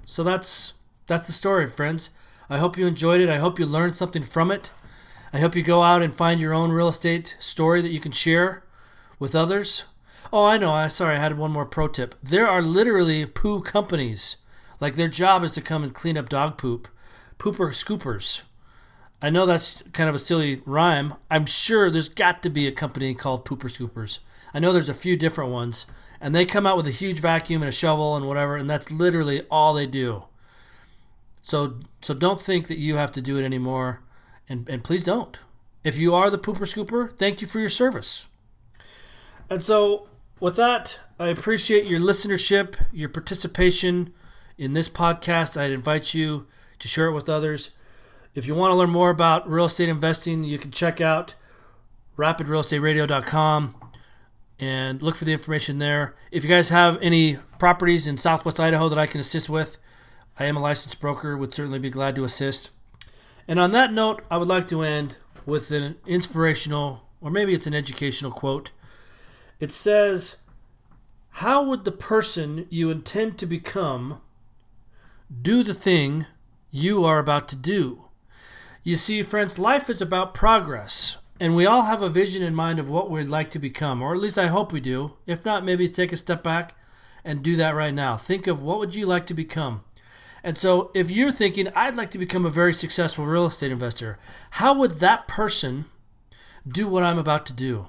So 0.05 0.23
that's 0.23 0.75
that's 1.07 1.27
the 1.27 1.33
story, 1.33 1.67
friends. 1.67 2.11
I 2.49 2.59
hope 2.59 2.77
you 2.77 2.87
enjoyed 2.87 3.21
it. 3.21 3.29
I 3.29 3.39
hope 3.39 3.59
you 3.59 3.67
learned 3.67 3.97
something 3.97 4.23
from 4.23 4.51
it. 4.51 4.71
I 5.33 5.39
hope 5.39 5.55
you 5.55 5.63
go 5.63 5.83
out 5.83 6.03
and 6.03 6.15
find 6.15 6.41
your 6.41 6.53
own 6.53 6.73
real 6.73 6.89
estate 6.89 7.37
story 7.39 7.81
that 7.81 7.93
you 7.93 8.01
can 8.01 8.13
share 8.13 8.65
with 9.19 9.35
others. 9.35 9.87
Oh, 10.33 10.45
I 10.45 10.59
know. 10.59 10.73
I 10.73 10.89
sorry, 10.89 11.17
I 11.17 11.21
had 11.21 11.39
one 11.39 11.53
more 11.53 11.67
pro 11.67 11.89
tip. 11.89 12.15
There 12.23 12.49
are 12.49 12.63
literally 12.63 13.27
poo 13.27 13.61
companies. 13.63 14.37
Like 14.81 14.95
their 14.95 15.09
job 15.09 15.45
is 15.45 15.55
to 15.55 15.61
come 15.61 15.85
and 15.85 15.95
clean 15.95 16.17
up 16.17 16.29
dog 16.29 16.59
poop. 16.59 16.89
Pooper 17.39 17.69
scoopers. 17.73 18.43
I 19.23 19.31
know 19.31 19.45
that's 19.45 19.83
kind 19.93 20.09
of 20.09 20.15
a 20.15 20.19
silly 20.19 20.63
rhyme. 20.65 21.15
I'm 21.31 21.47
sure 21.47 21.91
there's 21.91 22.09
got 22.09 22.43
to 22.43 22.51
be 22.51 22.67
a 22.67 22.73
company 22.73 23.15
called 23.15 23.45
Pooper 23.45 23.71
Scoopers. 23.71 24.21
I 24.55 24.59
know 24.59 24.73
there's 24.73 24.89
a 24.89 24.95
few 24.95 25.17
different 25.17 25.51
ones, 25.51 25.87
and 26.21 26.35
they 26.35 26.47
come 26.47 26.67
out 26.67 26.77
with 26.77 26.87
a 26.87 26.91
huge 26.91 27.21
vacuum 27.21 27.63
and 27.63 27.69
a 27.69 27.73
shovel 27.73 28.17
and 28.17 28.27
whatever, 28.27 28.57
and 28.57 28.69
that's 28.69 28.91
literally 28.91 29.43
all 29.51 29.75
they 29.75 29.87
do. 29.87 30.25
So 31.43 31.81
so 32.01 32.15
don't 32.15 32.41
think 32.41 32.69
that 32.69 32.79
you 32.79 32.97
have 32.97 33.13
to 33.13 33.23
do 33.23 33.39
it 33.39 33.45
anymore, 33.45 34.03
and, 34.49 34.69
and 34.69 34.83
please 34.83 35.05
don't. 35.05 35.39
If 35.85 35.99
you 35.99 36.15
are 36.15 36.31
the 36.31 36.39
Pooper 36.39 36.67
Scooper, 36.67 37.11
thank 37.13 37.41
you 37.41 37.47
for 37.47 37.59
your 37.59 37.69
service. 37.69 38.29
And 39.49 39.63
so 39.63 40.09
with 40.39 40.57
that, 40.57 41.01
I 41.19 41.29
appreciate 41.29 41.85
your 41.85 42.01
listenership, 42.01 42.77
your 42.93 43.09
participation 43.09 44.13
in 44.57 44.73
this 44.75 44.89
podcast. 44.89 45.61
I'd 45.61 45.71
invite 45.71 46.15
you 46.15 46.47
to 46.79 46.89
share 46.89 47.07
it 47.07 47.13
with 47.13 47.29
others. 47.29 47.75
If 48.33 48.47
you 48.47 48.55
want 48.55 48.71
to 48.71 48.77
learn 48.77 48.91
more 48.91 49.11
about 49.11 49.49
real 49.49 49.65
estate 49.65 49.89
investing, 49.89 50.45
you 50.45 50.57
can 50.59 50.71
check 50.71 51.01
out 51.01 51.35
rapidrealestateradio.com 52.17 53.75
and 54.61 55.03
look 55.03 55.17
for 55.17 55.25
the 55.25 55.33
information 55.33 55.79
there. 55.79 56.15
If 56.31 56.45
you 56.45 56.49
guys 56.49 56.69
have 56.69 56.97
any 57.03 57.39
properties 57.59 58.07
in 58.07 58.19
southwest 58.19 58.61
Idaho 58.61 58.89
that 58.89 58.99
I 58.99 59.07
can 59.07 59.21
assist 59.21 59.51
with, 59.51 59.79
I 60.39 60.45
am 60.45 60.57
a 60.57 60.61
licensed 60.61 61.01
broker, 61.01 61.37
would 61.37 61.53
certainly 61.53 61.81
be 61.81 61.91
glad 61.91 62.15
to 62.15 62.25
assist. 62.25 62.71
And 63.49 63.59
on 63.59 63.73
that 63.73 63.93
note, 63.93 64.23
I 64.31 64.37
would 64.37 64.49
like 64.49 64.69
to 64.69 64.83
end 64.83 65.17
with 65.45 65.73
an 65.73 65.97
inspirational, 66.07 67.09
or 67.21 67.33
maybe 67.33 67.53
it's 67.53 67.67
an 67.67 67.75
educational 67.75 68.31
quote. 68.31 68.71
It 69.59 69.73
says, 69.73 70.37
How 71.31 71.65
would 71.65 71.85
the 71.85 71.91
person 71.91 72.67
you 72.71 72.91
intend 72.91 73.39
to 73.39 73.47
become 73.47 74.21
do 75.43 75.65
the 75.65 75.75
thing 75.75 76.27
you 76.71 77.05
are 77.05 77.19
about 77.19 77.49
to 77.49 77.57
do? 77.57 78.05
You 78.83 78.97
see, 78.97 79.23
friends, 79.23 79.59
life 79.59 79.91
is 79.91 80.01
about 80.01 80.33
progress, 80.33 81.19
and 81.39 81.55
we 81.55 81.67
all 81.67 81.83
have 81.83 82.01
a 82.01 82.09
vision 82.09 82.43
in 82.43 82.55
mind 82.55 82.79
of 82.79 82.89
what 82.89 83.11
we'd 83.11 83.27
like 83.27 83.51
to 83.51 83.59
become, 83.59 84.01
or 84.01 84.15
at 84.15 84.21
least 84.21 84.39
I 84.39 84.47
hope 84.47 84.73
we 84.73 84.81
do. 84.81 85.19
If 85.27 85.45
not, 85.45 85.67
maybe 85.67 85.87
take 85.87 86.13
a 86.13 86.17
step 86.17 86.43
back 86.43 86.75
and 87.23 87.43
do 87.43 87.57
that 87.57 87.75
right 87.75 87.93
now. 87.93 88.17
Think 88.17 88.47
of 88.47 88.63
what 88.63 88.79
would 88.79 88.95
you 88.95 89.05
like 89.05 89.27
to 89.27 89.35
become? 89.35 89.85
And 90.43 90.57
so, 90.57 90.91
if 90.95 91.11
you're 91.11 91.31
thinking, 91.31 91.69
I'd 91.77 91.95
like 91.95 92.09
to 92.13 92.19
become 92.19 92.47
a 92.47 92.51
very 92.51 92.73
successful 92.73 93.27
real 93.27 93.45
estate 93.45 93.71
investor, 93.71 94.19
how 94.53 94.73
would 94.79 94.93
that 94.93 95.29
person 95.29 95.85
do 96.67 96.89
what 96.89 97.03
I'm 97.03 97.19
about 97.19 97.45
to 97.47 97.53
do? 97.53 97.89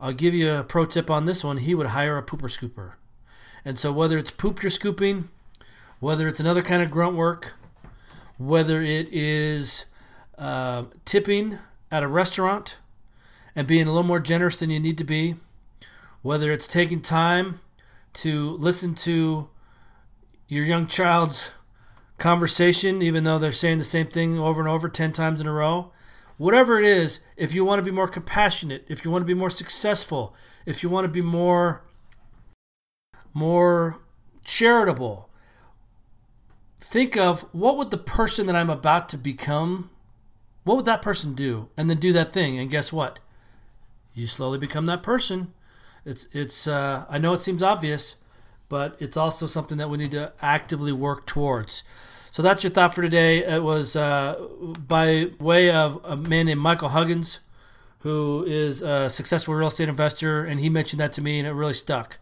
I'll 0.00 0.14
give 0.14 0.32
you 0.32 0.54
a 0.54 0.64
pro 0.64 0.86
tip 0.86 1.10
on 1.10 1.26
this 1.26 1.44
one. 1.44 1.58
He 1.58 1.74
would 1.74 1.88
hire 1.88 2.16
a 2.16 2.22
pooper 2.22 2.48
scooper. 2.48 2.94
And 3.62 3.78
so, 3.78 3.92
whether 3.92 4.16
it's 4.16 4.30
poop 4.30 4.62
you're 4.62 4.70
scooping, 4.70 5.28
whether 6.00 6.26
it's 6.26 6.40
another 6.40 6.62
kind 6.62 6.82
of 6.82 6.90
grunt 6.90 7.14
work, 7.14 7.56
whether 8.38 8.80
it 8.80 9.10
is 9.12 9.84
uh, 10.38 10.84
tipping 11.04 11.58
at 11.90 12.02
a 12.02 12.08
restaurant 12.08 12.78
and 13.54 13.66
being 13.66 13.86
a 13.86 13.90
little 13.90 14.02
more 14.02 14.20
generous 14.20 14.60
than 14.60 14.70
you 14.70 14.80
need 14.80 14.98
to 14.98 15.04
be, 15.04 15.36
whether 16.22 16.50
it's 16.50 16.66
taking 16.66 17.00
time 17.00 17.60
to 18.14 18.52
listen 18.56 18.94
to 18.94 19.48
your 20.48 20.64
young 20.64 20.86
child's 20.86 21.52
conversation, 22.18 23.02
even 23.02 23.24
though 23.24 23.38
they're 23.38 23.52
saying 23.52 23.78
the 23.78 23.84
same 23.84 24.06
thing 24.06 24.38
over 24.38 24.60
and 24.60 24.68
over 24.68 24.88
10 24.88 25.12
times 25.12 25.40
in 25.40 25.46
a 25.46 25.52
row. 25.52 25.92
Whatever 26.36 26.78
it 26.78 26.84
is, 26.84 27.20
if 27.36 27.54
you 27.54 27.64
want 27.64 27.78
to 27.78 27.84
be 27.84 27.94
more 27.94 28.08
compassionate, 28.08 28.84
if 28.88 29.04
you 29.04 29.10
want 29.10 29.22
to 29.22 29.26
be 29.26 29.34
more 29.34 29.50
successful, 29.50 30.34
if 30.66 30.82
you 30.82 30.88
want 30.88 31.04
to 31.04 31.08
be 31.08 31.22
more 31.22 31.82
more 33.36 34.00
charitable, 34.44 35.28
think 36.78 37.16
of 37.16 37.42
what 37.52 37.76
would 37.76 37.90
the 37.90 37.98
person 37.98 38.46
that 38.46 38.54
I'm 38.54 38.70
about 38.70 39.08
to 39.08 39.18
become 39.18 39.90
what 40.64 40.76
would 40.76 40.86
that 40.86 41.02
person 41.02 41.34
do? 41.34 41.68
And 41.76 41.88
then 41.88 41.98
do 41.98 42.12
that 42.12 42.32
thing, 42.32 42.58
and 42.58 42.70
guess 42.70 42.92
what? 42.92 43.20
You 44.14 44.26
slowly 44.26 44.58
become 44.58 44.86
that 44.86 45.02
person. 45.02 45.52
It's 46.04 46.26
it's. 46.32 46.66
Uh, 46.66 47.04
I 47.08 47.18
know 47.18 47.32
it 47.32 47.40
seems 47.40 47.62
obvious, 47.62 48.16
but 48.68 48.96
it's 48.98 49.16
also 49.16 49.46
something 49.46 49.78
that 49.78 49.90
we 49.90 49.98
need 49.98 50.10
to 50.12 50.32
actively 50.40 50.92
work 50.92 51.26
towards. 51.26 51.84
So 52.30 52.42
that's 52.42 52.64
your 52.64 52.70
thought 52.70 52.94
for 52.94 53.02
today. 53.02 53.44
It 53.44 53.62
was 53.62 53.94
uh, 53.94 54.48
by 54.88 55.30
way 55.38 55.70
of 55.70 56.00
a 56.04 56.16
man 56.16 56.46
named 56.46 56.60
Michael 56.60 56.88
Huggins, 56.88 57.40
who 58.00 58.44
is 58.46 58.82
a 58.82 59.08
successful 59.08 59.54
real 59.54 59.68
estate 59.68 59.88
investor, 59.88 60.44
and 60.44 60.60
he 60.60 60.68
mentioned 60.68 61.00
that 61.00 61.12
to 61.14 61.22
me, 61.22 61.38
and 61.38 61.46
it 61.46 61.52
really 61.52 61.74
stuck. 61.74 62.18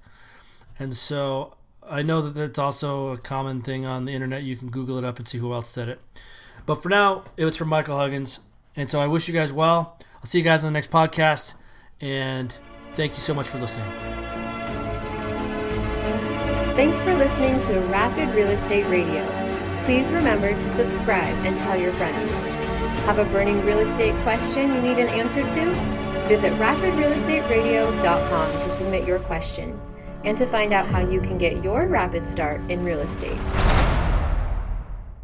And 0.78 0.94
so 0.94 1.54
I 1.82 2.02
know 2.02 2.20
that 2.22 2.34
that's 2.34 2.58
also 2.58 3.08
a 3.08 3.18
common 3.18 3.62
thing 3.62 3.84
on 3.84 4.04
the 4.04 4.12
internet. 4.12 4.42
You 4.42 4.56
can 4.56 4.68
Google 4.68 4.98
it 4.98 5.04
up 5.04 5.18
and 5.18 5.26
see 5.26 5.38
who 5.38 5.52
else 5.52 5.68
said 5.68 5.88
it. 5.88 6.00
But 6.66 6.76
for 6.76 6.88
now, 6.88 7.24
it 7.36 7.44
was 7.44 7.56
from 7.56 7.68
Michael 7.68 7.96
Huggins. 7.96 8.40
And 8.76 8.90
so 8.90 9.00
I 9.00 9.06
wish 9.06 9.28
you 9.28 9.34
guys 9.34 9.52
well. 9.52 9.98
I'll 10.16 10.24
see 10.24 10.38
you 10.38 10.44
guys 10.44 10.64
on 10.64 10.72
the 10.72 10.76
next 10.76 10.90
podcast. 10.90 11.54
And 12.00 12.56
thank 12.94 13.12
you 13.12 13.18
so 13.20 13.34
much 13.34 13.46
for 13.46 13.58
listening. 13.58 13.90
Thanks 16.74 17.02
for 17.02 17.14
listening 17.14 17.60
to 17.60 17.78
Rapid 17.90 18.34
Real 18.34 18.48
Estate 18.48 18.86
Radio. 18.86 19.26
Please 19.84 20.10
remember 20.10 20.54
to 20.54 20.68
subscribe 20.68 21.34
and 21.44 21.58
tell 21.58 21.76
your 21.76 21.92
friends. 21.92 22.30
Have 23.04 23.18
a 23.18 23.24
burning 23.26 23.64
real 23.66 23.80
estate 23.80 24.14
question 24.22 24.72
you 24.72 24.80
need 24.80 24.98
an 24.98 25.08
answer 25.08 25.42
to? 25.42 25.70
Visit 26.28 26.52
rapidrealestateradio.com 26.54 28.52
to 28.52 28.68
submit 28.70 29.06
your 29.06 29.18
question 29.18 29.78
and 30.24 30.38
to 30.38 30.46
find 30.46 30.72
out 30.72 30.86
how 30.86 31.00
you 31.00 31.20
can 31.20 31.36
get 31.36 31.64
your 31.64 31.88
rapid 31.88 32.26
start 32.26 32.60
in 32.70 32.84
real 32.84 33.00
estate. 33.00 33.38